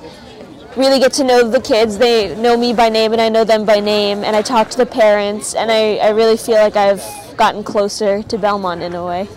really 0.77 0.99
get 0.99 1.13
to 1.13 1.23
know 1.23 1.49
the 1.49 1.59
kids. 1.59 1.97
They 1.97 2.35
know 2.35 2.55
me 2.57 2.73
by 2.73 2.89
name 2.89 3.11
and 3.11 3.21
I 3.21 3.29
know 3.29 3.43
them 3.43 3.65
by 3.65 3.79
name, 3.79 4.23
and 4.23 4.35
I 4.35 4.41
talk 4.41 4.69
to 4.69 4.77
the 4.77 4.85
parents, 4.85 5.53
and 5.53 5.71
I, 5.71 5.97
I 5.97 6.09
really 6.09 6.37
feel 6.37 6.55
like 6.55 6.75
I've 6.75 7.03
gotten 7.37 7.63
closer 7.63 8.23
to 8.23 8.37
Belmont 8.37 8.81
in 8.81 8.93
a 8.93 9.05
way. 9.05 9.27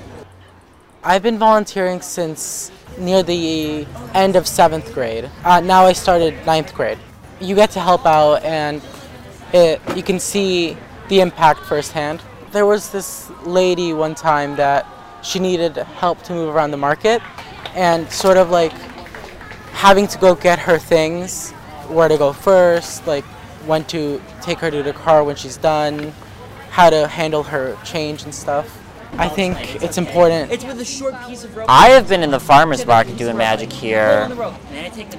I've 1.02 1.22
been 1.22 1.38
volunteering 1.38 2.00
since 2.00 2.70
near 2.98 3.22
the 3.22 3.86
end 4.14 4.36
of 4.36 4.46
seventh 4.46 4.94
grade. 4.94 5.30
Uh, 5.44 5.60
now 5.60 5.84
I 5.84 5.92
started 5.92 6.34
ninth 6.46 6.72
grade. 6.74 6.98
You 7.40 7.54
get 7.54 7.70
to 7.72 7.80
help 7.80 8.06
out, 8.06 8.42
and 8.44 8.80
it, 9.52 9.80
you 9.96 10.02
can 10.02 10.20
see 10.20 10.76
the 11.08 11.20
impact 11.20 11.60
firsthand. 11.60 12.22
There 12.52 12.66
was 12.66 12.90
this 12.90 13.30
lady 13.42 13.92
one 13.92 14.14
time 14.14 14.56
that 14.56 14.86
she 15.22 15.38
needed 15.38 15.76
help 15.76 16.22
to 16.24 16.32
move 16.32 16.54
around 16.54 16.70
the 16.70 16.76
market, 16.76 17.20
and 17.74 18.10
sort 18.10 18.36
of 18.36 18.50
like 18.50 18.72
having 19.74 20.06
to 20.06 20.18
go 20.18 20.34
get 20.34 20.58
her 20.58 20.78
things, 20.78 21.50
where 21.88 22.08
to 22.08 22.16
go 22.16 22.32
first, 22.32 23.06
like 23.06 23.24
when 23.66 23.84
to 23.84 24.22
take 24.40 24.58
her 24.58 24.70
to 24.70 24.82
the 24.82 24.92
car 24.92 25.22
when 25.24 25.36
she's 25.36 25.58
done, 25.58 26.12
how 26.70 26.88
to 26.88 27.06
handle 27.06 27.42
her 27.42 27.76
change 27.84 28.22
and 28.22 28.34
stuff. 28.34 28.80
I 29.18 29.28
think 29.28 29.82
it's 29.82 29.98
important. 29.98 30.50
It's 30.50 30.64
with 30.64 30.80
a 30.80 30.84
short 30.84 31.14
piece 31.26 31.44
of 31.44 31.56
rope. 31.56 31.66
I 31.68 31.90
have 31.90 32.08
been 32.08 32.22
in 32.22 32.30
the 32.30 32.40
farmer's 32.40 32.84
market 32.84 33.16
doing 33.16 33.36
magic 33.36 33.72
here 33.72 34.28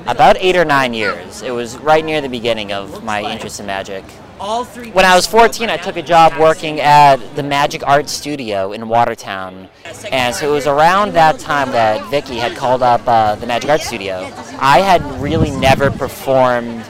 about 0.08 0.38
eight 0.40 0.56
or 0.56 0.66
nine 0.66 0.94
years. 0.94 1.42
It 1.42 1.52
was 1.52 1.78
right 1.78 2.04
near 2.04 2.22
the 2.22 2.30
beginning 2.30 2.72
of 2.72 3.04
my 3.04 3.22
interest 3.22 3.60
in 3.60 3.66
magic. 3.66 4.04
When 4.38 5.06
I 5.06 5.16
was 5.16 5.26
14, 5.26 5.70
I 5.70 5.78
took 5.78 5.96
a 5.96 6.02
job 6.02 6.34
working 6.38 6.82
at 6.82 7.16
the 7.38 7.44
Magic 7.44 7.88
Art 7.88 8.10
Studio 8.10 8.74
in 8.74 8.90
Watertown. 8.90 9.70
And 10.12 10.36
so 10.36 10.50
it 10.50 10.52
was 10.52 10.68
around 10.68 11.14
that 11.14 11.40
time 11.40 11.72
that 11.72 12.10
Vicky 12.12 12.36
had 12.36 12.56
called 12.58 12.84
up 12.84 13.02
uh, 13.08 13.36
the 13.36 13.48
Magic 13.48 13.70
Art 13.70 13.82
Studio. 13.82 14.30
I 14.60 14.82
had 14.82 15.02
really 15.22 15.52
never 15.52 15.90
performed 15.90 16.84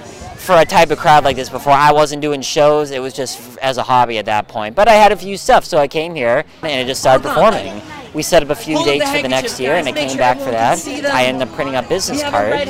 for 0.45 0.55
a 0.55 0.65
type 0.65 0.91
of 0.91 0.99
crowd 0.99 1.23
like 1.23 1.35
this 1.35 1.49
before. 1.49 1.73
I 1.73 1.91
wasn't 1.91 2.21
doing 2.21 2.41
shows, 2.41 2.91
it 2.91 3.01
was 3.01 3.13
just 3.13 3.57
as 3.57 3.77
a 3.77 3.83
hobby 3.83 4.19
at 4.19 4.25
that 4.25 4.47
point. 4.47 4.75
But 4.75 4.87
I 4.87 4.93
had 4.93 5.11
a 5.11 5.15
few 5.17 5.37
stuff, 5.37 5.65
so 5.65 5.79
I 5.79 5.87
came 5.87 6.13
here 6.13 6.45
and 6.61 6.71
I 6.71 6.83
just 6.83 7.01
started 7.01 7.27
performing. 7.27 7.81
We 8.13 8.23
set 8.23 8.43
up 8.43 8.49
a 8.49 8.55
few 8.55 8.81
dates 8.85 9.11
for 9.11 9.21
the 9.21 9.27
next 9.27 9.59
year, 9.59 9.73
and 9.73 9.85
I 9.89 9.91
came 9.91 10.17
back 10.17 10.37
for 10.37 10.51
that. 10.51 10.79
I 10.87 11.25
ended 11.25 11.49
up 11.49 11.53
printing 11.53 11.75
up 11.75 11.89
business 11.89 12.23
cards, 12.23 12.69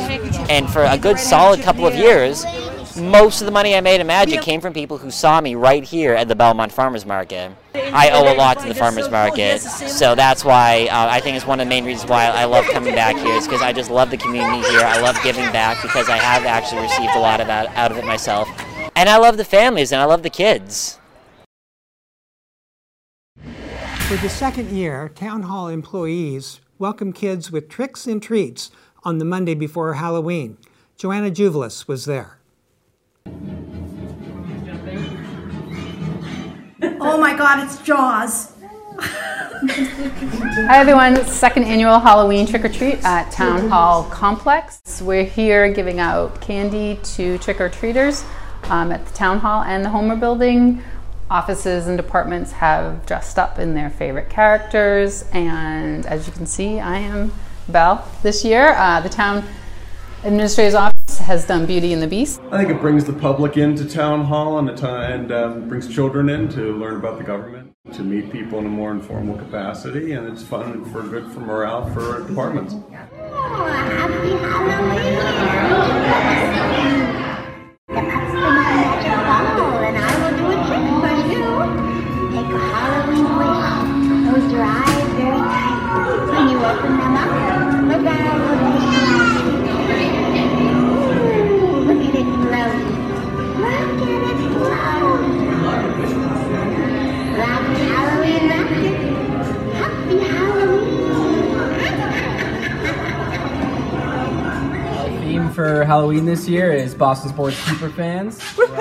and 0.50 0.68
for 0.68 0.84
a 0.86 0.98
good 0.98 1.20
solid 1.20 1.62
couple 1.62 1.86
of 1.86 1.94
years, 1.94 2.44
most 2.98 3.42
of 3.42 3.46
the 3.46 3.52
money 3.52 3.76
I 3.76 3.82
made 3.82 4.02
in 4.02 4.08
Magic 4.08 4.42
came 4.42 4.62
from 4.62 4.74
people 4.74 4.98
who 4.98 5.12
saw 5.12 5.42
me 5.42 5.56
right 5.56 5.84
here 5.84 6.14
at 6.14 6.28
the 6.28 6.36
Belmont 6.36 6.72
Farmers 6.72 7.06
Market. 7.06 7.52
I 7.74 8.10
owe 8.12 8.34
a 8.34 8.36
lot 8.36 8.60
to 8.60 8.68
the 8.68 8.76
farmers 8.76 9.10
market, 9.10 9.60
so 9.60 10.16
that's 10.16 10.44
why 10.44 10.88
uh, 10.92 11.08
I 11.10 11.20
think 11.20 11.38
it's 11.38 11.46
one 11.46 11.60
of 11.60 11.66
the 11.66 11.70
main 11.70 11.86
reasons 11.86 12.10
why 12.10 12.26
I 12.26 12.46
love 12.46 12.66
coming 12.66 12.96
back 12.96 13.16
here. 13.16 13.34
Is 13.36 13.48
because 13.48 13.62
I 13.62 13.74
just 13.74 13.90
love 13.90 14.12
the 14.12 14.18
community 14.18 14.68
here. 14.70 14.82
I 14.82 15.00
love 15.02 15.18
giving 15.24 15.52
back 15.52 15.82
because 15.82 16.10
I 16.10 16.18
have 16.18 16.44
actually 16.46 16.82
received 16.82 17.16
a 17.16 17.20
lot 17.20 17.42
of 17.42 17.48
that 17.48 17.68
out 17.76 17.92
of 17.92 17.98
it 17.98 18.06
myself, 18.06 18.50
and 18.96 19.10
I 19.10 19.18
love 19.18 19.38
the 19.38 19.46
families 19.46 19.92
and 19.92 20.02
I 20.02 20.06
love 20.06 20.24
the 20.24 20.30
kids. 20.30 21.00
For 24.08 24.18
the 24.18 24.30
second 24.30 24.70
year, 24.70 25.10
town 25.10 25.44
hall 25.44 25.68
employees 25.68 26.62
welcome 26.78 27.14
kids 27.14 27.52
with 27.52 27.70
tricks 27.70 28.06
and 28.08 28.22
treats 28.22 28.70
on 29.04 29.18
the 29.18 29.26
Monday 29.26 29.56
before 29.56 29.94
Halloween. 29.94 30.58
Joanna 30.98 31.32
Juvelis 31.32 31.88
was 31.88 32.06
there. 32.06 32.40
Oh 37.08 37.18
my 37.20 37.36
god, 37.36 37.64
it's 37.64 37.78
Jaws. 37.82 38.54
Hi 39.00 40.80
everyone, 40.80 41.24
second 41.26 41.64
annual 41.66 42.00
Halloween 42.00 42.48
trick 42.48 42.66
or 42.66 42.70
treat 42.70 43.04
at 43.04 43.32
Town 43.32 43.70
Hall 43.70 44.04
Complex. 44.06 45.02
We're 45.02 45.24
here 45.24 45.72
giving 45.72 46.00
out 46.00 46.42
candy 46.42 47.00
to 47.16 47.38
trick 47.38 47.62
or 47.62 47.70
treaters 47.70 48.26
um, 48.64 48.92
at 48.92 49.06
the 49.06 49.14
Town 49.14 49.40
Hall 49.40 49.64
and 49.64 49.84
the 49.84 49.90
Homer 49.90 50.16
Building. 50.16 50.82
Offices 51.30 51.88
and 51.88 51.98
departments 51.98 52.52
have 52.54 53.06
dressed 53.06 53.38
up 53.38 53.60
in 53.60 53.74
their 53.74 53.90
favorite 53.90 54.30
characters, 54.30 55.26
and 55.32 56.06
as 56.06 56.28
you 56.28 56.34
can 56.34 56.46
see, 56.46 56.80
I 56.80 56.98
am 56.98 57.34
Belle 57.68 58.08
this 58.24 58.44
year. 58.46 58.70
Uh, 58.70 59.02
the 59.02 59.10
town 59.10 59.44
administrator's 60.24 60.76
office 60.76 60.95
has 61.26 61.46
done 61.46 61.66
Beauty 61.66 61.94
and 61.94 62.02
the 62.02 62.08
Beast. 62.08 62.40
I 62.52 62.58
think 62.58 62.70
it 62.70 62.80
brings 62.80 63.06
the 63.06 63.14
public 63.14 63.58
into 63.58 63.86
town 63.86 64.26
hall 64.26 64.60
and, 64.60 64.70
and 64.70 65.32
um, 65.32 65.68
brings 65.68 65.94
children 65.94 66.30
in 66.30 66.50
to 66.50 66.76
learn 66.78 66.98
about 66.98 67.18
the 67.18 67.24
government, 67.24 67.76
to 67.94 68.04
meet 68.04 68.32
people 68.32 68.60
in 68.60 68.66
a 68.66 68.70
more 68.70 68.92
informal 68.92 69.38
capacity, 69.38 70.14
and 70.14 70.28
it's 70.28 70.44
fun 70.44 70.72
and 70.72 70.92
for 70.92 71.02
good 71.04 71.32
for 71.32 71.40
morale 71.40 71.92
for 71.94 72.28
departments. 72.28 72.76
Oh, 72.76 73.66
happy 73.66 74.30
Halloween! 74.30 75.05
Halloween 105.86 106.26
this 106.26 106.48
year 106.50 106.72
is 106.72 106.96
Boston 106.96 107.30
Sports 107.30 107.58
Super 107.58 107.90
fans. 107.90 108.40
yeah, 108.58 108.74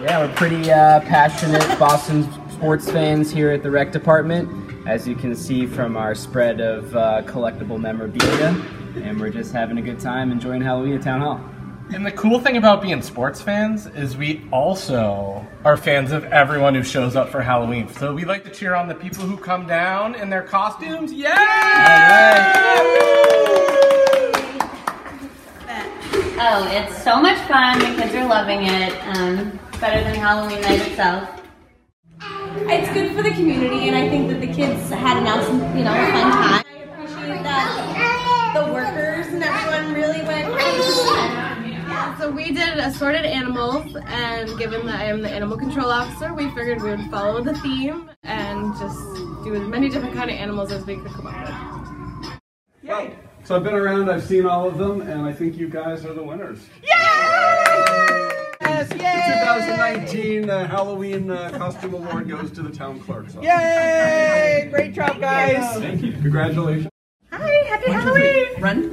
yeah, 0.00 0.18
we're 0.18 0.34
pretty 0.34 0.72
uh, 0.72 1.00
passionate 1.00 1.78
Boston 1.78 2.26
sports 2.50 2.90
fans 2.90 3.30
here 3.30 3.50
at 3.50 3.62
the 3.62 3.70
rec 3.70 3.92
department, 3.92 4.48
as 4.88 5.06
you 5.06 5.14
can 5.14 5.36
see 5.36 5.66
from 5.66 5.96
our 5.96 6.14
spread 6.14 6.60
of 6.60 6.96
uh, 6.96 7.22
collectible 7.26 7.78
memorabilia. 7.78 8.56
And 8.96 9.20
we're 9.20 9.30
just 9.30 9.52
having 9.52 9.76
a 9.78 9.82
good 9.82 10.00
time 10.00 10.32
enjoying 10.32 10.62
Halloween 10.62 10.94
at 10.94 11.02
Town 11.02 11.20
Hall. 11.20 11.38
And 11.92 12.06
the 12.06 12.12
cool 12.12 12.40
thing 12.40 12.56
about 12.56 12.80
being 12.80 13.02
sports 13.02 13.42
fans 13.42 13.86
is 13.88 14.16
we 14.16 14.46
also 14.52 15.46
are 15.64 15.76
fans 15.76 16.12
of 16.12 16.24
everyone 16.24 16.74
who 16.74 16.82
shows 16.82 17.14
up 17.14 17.28
for 17.28 17.42
Halloween. 17.42 17.88
So 17.88 18.14
we 18.14 18.24
like 18.24 18.44
to 18.44 18.50
cheer 18.50 18.74
on 18.74 18.88
the 18.88 18.94
people 18.94 19.24
who 19.24 19.36
come 19.36 19.66
down 19.66 20.14
in 20.14 20.30
their 20.30 20.42
costumes. 20.42 21.12
Yeah! 21.12 21.36
Oh, 26.42 26.66
it's 26.72 27.04
so 27.04 27.20
much 27.20 27.36
fun. 27.46 27.78
The 27.80 28.00
kids 28.00 28.14
are 28.14 28.26
loving 28.26 28.60
it. 28.62 28.94
Um, 29.14 29.60
better 29.78 30.02
than 30.02 30.14
Halloween 30.14 30.62
night 30.62 30.80
itself. 30.88 31.38
It's 32.22 32.90
good 32.94 33.14
for 33.14 33.22
the 33.22 33.30
community, 33.32 33.88
and 33.88 33.94
I 33.94 34.08
think 34.08 34.30
that 34.30 34.40
the 34.40 34.46
kids 34.46 34.88
had 34.88 35.18
an 35.18 35.26
awesome, 35.26 35.58
you 35.76 35.84
know, 35.84 35.92
fun 35.92 36.32
time. 36.32 36.64
I 36.64 36.84
appreciate 36.94 37.42
that 37.42 38.52
the 38.54 38.72
workers 38.72 39.26
and 39.26 39.44
everyone 39.44 39.92
really 39.92 40.22
went 40.26 40.48
100%. 40.48 41.68
Yeah, 41.68 42.18
so 42.18 42.30
we 42.30 42.52
did 42.52 42.78
assorted 42.78 43.26
animals, 43.26 43.94
and 44.06 44.58
given 44.58 44.86
that 44.86 44.98
I 44.98 45.04
am 45.04 45.20
the 45.20 45.30
animal 45.30 45.58
control 45.58 45.90
officer, 45.90 46.32
we 46.32 46.48
figured 46.54 46.82
we 46.82 46.88
would 46.88 47.10
follow 47.10 47.42
the 47.42 47.54
theme 47.58 48.10
and 48.22 48.72
just 48.78 48.98
do 49.44 49.54
as 49.54 49.68
many 49.68 49.90
different 49.90 50.14
kind 50.14 50.30
of 50.30 50.36
animals 50.36 50.72
as 50.72 50.86
we 50.86 50.96
could 50.96 51.12
come 51.12 51.26
up 51.26 52.22
with. 52.22 52.40
Yay! 52.82 53.29
So 53.44 53.56
I've 53.56 53.64
been 53.64 53.74
around, 53.74 54.08
I've 54.10 54.22
seen 54.22 54.46
all 54.46 54.68
of 54.68 54.78
them, 54.78 55.00
and 55.00 55.22
I 55.22 55.32
think 55.32 55.56
you 55.56 55.68
guys 55.68 56.04
are 56.04 56.12
the 56.12 56.22
winners. 56.22 56.60
Yay! 56.82 56.88
Yes, 58.60 58.88
yay! 58.92 60.04
2019 60.06 60.48
uh, 60.48 60.68
Halloween 60.68 61.30
uh, 61.30 61.50
Costume 61.56 61.94
Award 61.94 62.28
goes 62.28 62.52
to 62.52 62.62
the 62.62 62.70
town 62.70 63.00
clerk. 63.00 63.28
So. 63.30 63.42
Yay! 63.42 64.68
Great 64.70 64.94
job, 64.94 65.20
guys. 65.20 65.78
Thank 65.80 66.02
you. 66.02 66.12
Congratulations. 66.12 66.90
Hi, 67.32 67.50
happy 67.68 67.90
One, 67.90 68.00
Halloween. 68.00 68.54
Two, 68.54 68.62
Run. 68.62 68.90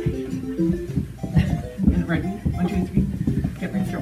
Ready? 2.07 2.27
One, 2.27 2.67
two, 2.67 2.85
three. 2.87 3.05
Get 3.59 3.73
ready, 3.73 3.85
throw. 3.91 4.01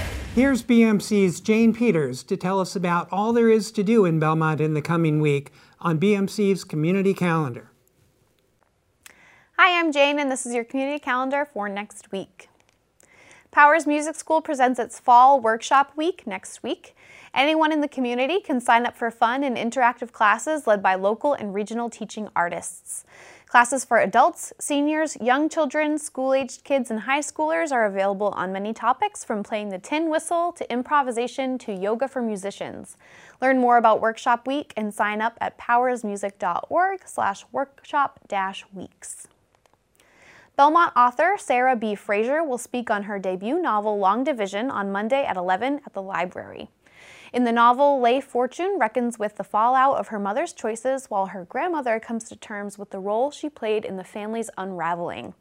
Here's 0.34 0.62
BMC's 0.62 1.40
Jane 1.40 1.74
Peters 1.74 2.22
to 2.24 2.36
tell 2.36 2.60
us 2.60 2.76
about 2.76 3.08
all 3.10 3.32
there 3.32 3.50
is 3.50 3.72
to 3.72 3.82
do 3.82 4.04
in 4.04 4.20
Belmont 4.20 4.60
in 4.60 4.74
the 4.74 4.82
coming 4.82 5.20
week 5.20 5.52
on 5.80 5.98
BMC's 5.98 6.64
community 6.64 7.14
calendar. 7.14 7.70
Hi, 9.58 9.78
I'm 9.78 9.92
Jane, 9.92 10.18
and 10.18 10.30
this 10.30 10.44
is 10.44 10.54
your 10.54 10.64
community 10.64 10.98
calendar 10.98 11.46
for 11.50 11.68
next 11.68 12.12
week. 12.12 12.48
Powers 13.50 13.86
Music 13.86 14.14
School 14.14 14.40
presents 14.40 14.78
its 14.78 15.00
Fall 15.00 15.40
Workshop 15.40 15.92
Week 15.96 16.26
next 16.26 16.62
week. 16.62 16.94
Anyone 17.34 17.72
in 17.72 17.80
the 17.80 17.88
community 17.88 18.40
can 18.40 18.60
sign 18.60 18.86
up 18.86 18.96
for 18.96 19.10
fun 19.10 19.42
and 19.42 19.56
interactive 19.56 20.12
classes 20.12 20.66
led 20.66 20.82
by 20.82 20.94
local 20.94 21.32
and 21.32 21.54
regional 21.54 21.88
teaching 21.88 22.28
artists. 22.36 23.04
Classes 23.50 23.84
for 23.84 23.98
adults, 23.98 24.52
seniors, 24.60 25.16
young 25.20 25.48
children, 25.48 25.98
school-aged 25.98 26.62
kids, 26.62 26.88
and 26.88 27.00
high 27.00 27.18
schoolers 27.18 27.72
are 27.72 27.84
available 27.84 28.28
on 28.36 28.52
many 28.52 28.72
topics 28.72 29.24
from 29.24 29.42
playing 29.42 29.70
the 29.70 29.78
tin 29.80 30.08
whistle 30.08 30.52
to 30.52 30.72
improvisation 30.72 31.58
to 31.58 31.72
yoga 31.72 32.06
for 32.06 32.22
musicians. 32.22 32.96
Learn 33.42 33.58
more 33.58 33.76
about 33.76 34.00
Workshop 34.00 34.46
Week 34.46 34.72
and 34.76 34.94
sign 34.94 35.20
up 35.20 35.36
at 35.40 35.58
powersmusic.org 35.58 37.00
slash 37.06 37.44
workshop-weeks. 37.50 39.26
Belmont 40.54 40.92
author 40.94 41.34
Sarah 41.36 41.74
B. 41.74 41.96
Fraser 41.96 42.44
will 42.44 42.56
speak 42.56 42.88
on 42.88 43.02
her 43.02 43.18
debut 43.18 43.60
novel 43.60 43.98
Long 43.98 44.22
Division 44.22 44.70
on 44.70 44.92
Monday 44.92 45.24
at 45.24 45.36
11 45.36 45.80
at 45.84 45.92
the 45.92 46.02
library. 46.02 46.70
In 47.32 47.44
the 47.44 47.52
novel, 47.52 48.00
Leigh 48.00 48.20
Fortune 48.20 48.76
reckons 48.78 49.18
with 49.18 49.36
the 49.36 49.44
fallout 49.44 49.98
of 49.98 50.08
her 50.08 50.18
mother's 50.18 50.52
choices 50.52 51.06
while 51.06 51.26
her 51.26 51.44
grandmother 51.44 52.00
comes 52.00 52.24
to 52.24 52.36
terms 52.36 52.76
with 52.76 52.90
the 52.90 52.98
role 52.98 53.30
she 53.30 53.48
played 53.48 53.84
in 53.84 53.96
the 53.96 54.04
family's 54.04 54.50
unraveling. 54.58 55.34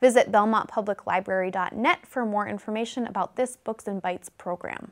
Visit 0.00 0.32
belmontpubliclibrary.net 0.32 2.06
for 2.06 2.26
more 2.26 2.48
information 2.48 3.06
about 3.06 3.36
this 3.36 3.56
Books 3.56 3.86
and 3.86 4.02
Bites 4.02 4.30
program. 4.30 4.90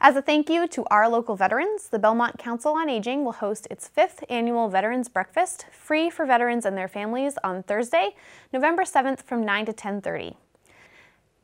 As 0.00 0.14
a 0.14 0.20
thank 0.20 0.50
you 0.50 0.68
to 0.68 0.84
our 0.86 1.08
local 1.08 1.36
veterans, 1.36 1.88
the 1.88 1.98
Belmont 1.98 2.38
Council 2.38 2.74
on 2.74 2.90
Aging 2.90 3.24
will 3.24 3.32
host 3.32 3.66
its 3.70 3.88
fifth 3.88 4.22
annual 4.28 4.68
Veterans 4.68 5.08
Breakfast, 5.08 5.66
free 5.72 6.10
for 6.10 6.26
veterans 6.26 6.66
and 6.66 6.76
their 6.76 6.88
families 6.88 7.38
on 7.42 7.62
Thursday, 7.62 8.14
November 8.52 8.82
7th 8.82 9.22
from 9.22 9.42
9 9.42 9.66
to 9.66 9.72
10.30. 9.72 10.34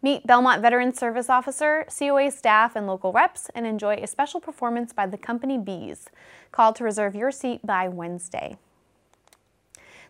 Meet 0.04 0.26
Belmont 0.26 0.60
Veteran 0.60 0.92
Service 0.92 1.30
Officer, 1.30 1.86
COA 1.96 2.32
staff, 2.32 2.74
and 2.74 2.88
local 2.88 3.12
reps, 3.12 3.48
and 3.54 3.64
enjoy 3.64 3.94
a 3.94 4.08
special 4.08 4.40
performance 4.40 4.92
by 4.92 5.06
the 5.06 5.16
company 5.16 5.58
Bees. 5.58 6.08
Call 6.50 6.72
to 6.72 6.82
reserve 6.82 7.14
your 7.14 7.30
seat 7.30 7.64
by 7.64 7.86
Wednesday. 7.86 8.56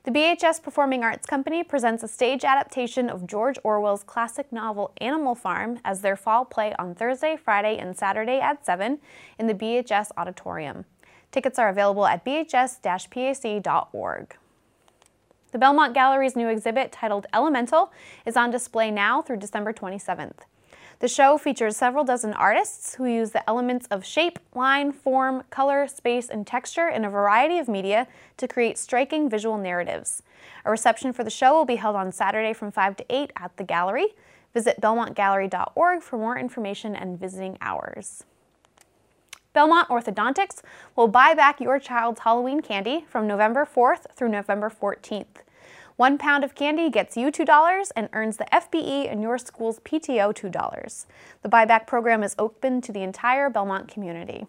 The 0.04 0.10
BHS 0.10 0.62
Performing 0.62 1.04
Arts 1.04 1.26
Company 1.26 1.62
presents 1.62 2.02
a 2.02 2.08
stage 2.08 2.42
adaptation 2.42 3.10
of 3.10 3.26
George 3.26 3.58
Orwell's 3.62 4.02
classic 4.02 4.50
novel 4.50 4.92
Animal 4.98 5.34
Farm 5.34 5.78
as 5.84 6.00
their 6.00 6.16
fall 6.16 6.46
play 6.46 6.74
on 6.78 6.94
Thursday, 6.94 7.36
Friday, 7.36 7.76
and 7.76 7.94
Saturday 7.94 8.40
at 8.40 8.64
7 8.64 8.98
in 9.38 9.46
the 9.46 9.54
BHS 9.54 10.10
Auditorium. 10.16 10.86
Tickets 11.30 11.58
are 11.58 11.68
available 11.68 12.06
at 12.06 12.24
bhs-pac.org. 12.24 12.76
The 15.52 15.58
Belmont 15.58 15.92
Gallery's 15.92 16.34
new 16.34 16.48
exhibit, 16.48 16.92
titled 16.92 17.26
Elemental, 17.34 17.92
is 18.24 18.38
on 18.38 18.50
display 18.50 18.90
now 18.90 19.20
through 19.20 19.36
December 19.36 19.74
27th. 19.74 20.46
The 21.00 21.08
show 21.08 21.36
features 21.36 21.76
several 21.76 22.04
dozen 22.04 22.32
artists 22.32 22.94
who 22.94 23.04
use 23.04 23.32
the 23.32 23.46
elements 23.46 23.86
of 23.90 24.02
shape, 24.02 24.38
line, 24.54 24.92
form, 24.92 25.42
color, 25.50 25.86
space, 25.88 26.30
and 26.30 26.46
texture 26.46 26.88
in 26.88 27.04
a 27.04 27.10
variety 27.10 27.58
of 27.58 27.68
media 27.68 28.06
to 28.38 28.48
create 28.48 28.78
striking 28.78 29.28
visual 29.28 29.58
narratives. 29.58 30.22
A 30.64 30.70
reception 30.70 31.12
for 31.12 31.22
the 31.22 31.28
show 31.28 31.52
will 31.52 31.66
be 31.66 31.76
held 31.76 31.96
on 31.96 32.12
Saturday 32.12 32.54
from 32.54 32.72
5 32.72 32.96
to 32.96 33.04
8 33.10 33.32
at 33.36 33.54
the 33.58 33.64
gallery. 33.64 34.14
Visit 34.54 34.80
belmontgallery.org 34.80 36.02
for 36.02 36.16
more 36.16 36.38
information 36.38 36.96
and 36.96 37.20
visiting 37.20 37.58
hours. 37.60 38.24
Belmont 39.52 39.88
Orthodontics 39.88 40.62
will 40.96 41.08
buy 41.08 41.34
back 41.34 41.60
your 41.60 41.78
child's 41.78 42.20
Halloween 42.20 42.62
candy 42.62 43.04
from 43.06 43.26
November 43.26 43.66
4th 43.66 44.06
through 44.16 44.30
November 44.30 44.70
14th. 44.70 45.42
One 45.96 46.16
pound 46.16 46.42
of 46.42 46.54
candy 46.54 46.88
gets 46.88 47.18
you 47.18 47.30
$2 47.30 47.90
and 47.94 48.08
earns 48.14 48.38
the 48.38 48.46
FBE 48.50 49.12
and 49.12 49.20
your 49.20 49.36
school's 49.36 49.78
PTO 49.80 50.34
$2. 50.34 51.06
The 51.42 51.48
buyback 51.50 51.86
program 51.86 52.22
is 52.22 52.34
open 52.38 52.80
to 52.80 52.92
the 52.92 53.02
entire 53.02 53.50
Belmont 53.50 53.88
community. 53.88 54.46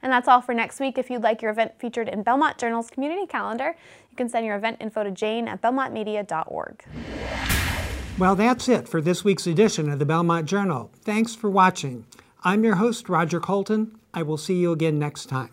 And 0.00 0.12
that's 0.12 0.28
all 0.28 0.40
for 0.40 0.54
next 0.54 0.78
week. 0.78 0.96
If 0.96 1.10
you'd 1.10 1.22
like 1.22 1.42
your 1.42 1.50
event 1.50 1.72
featured 1.78 2.08
in 2.08 2.22
Belmont 2.22 2.56
Journal's 2.56 2.88
community 2.88 3.26
calendar, 3.26 3.74
you 4.10 4.16
can 4.16 4.28
send 4.28 4.46
your 4.46 4.56
event 4.56 4.76
info 4.80 5.02
to 5.02 5.10
jane 5.10 5.48
at 5.48 5.60
belmontmedia.org. 5.60 6.84
Well, 8.16 8.36
that's 8.36 8.68
it 8.68 8.88
for 8.88 9.00
this 9.00 9.24
week's 9.24 9.46
edition 9.46 9.90
of 9.90 9.98
the 9.98 10.06
Belmont 10.06 10.46
Journal. 10.46 10.90
Thanks 11.02 11.34
for 11.34 11.50
watching. 11.50 12.06
I'm 12.42 12.64
your 12.64 12.76
host, 12.76 13.10
Roger 13.10 13.38
Colton. 13.38 13.98
I 14.14 14.22
will 14.22 14.38
see 14.38 14.54
you 14.54 14.72
again 14.72 14.98
next 14.98 15.26
time. 15.26 15.50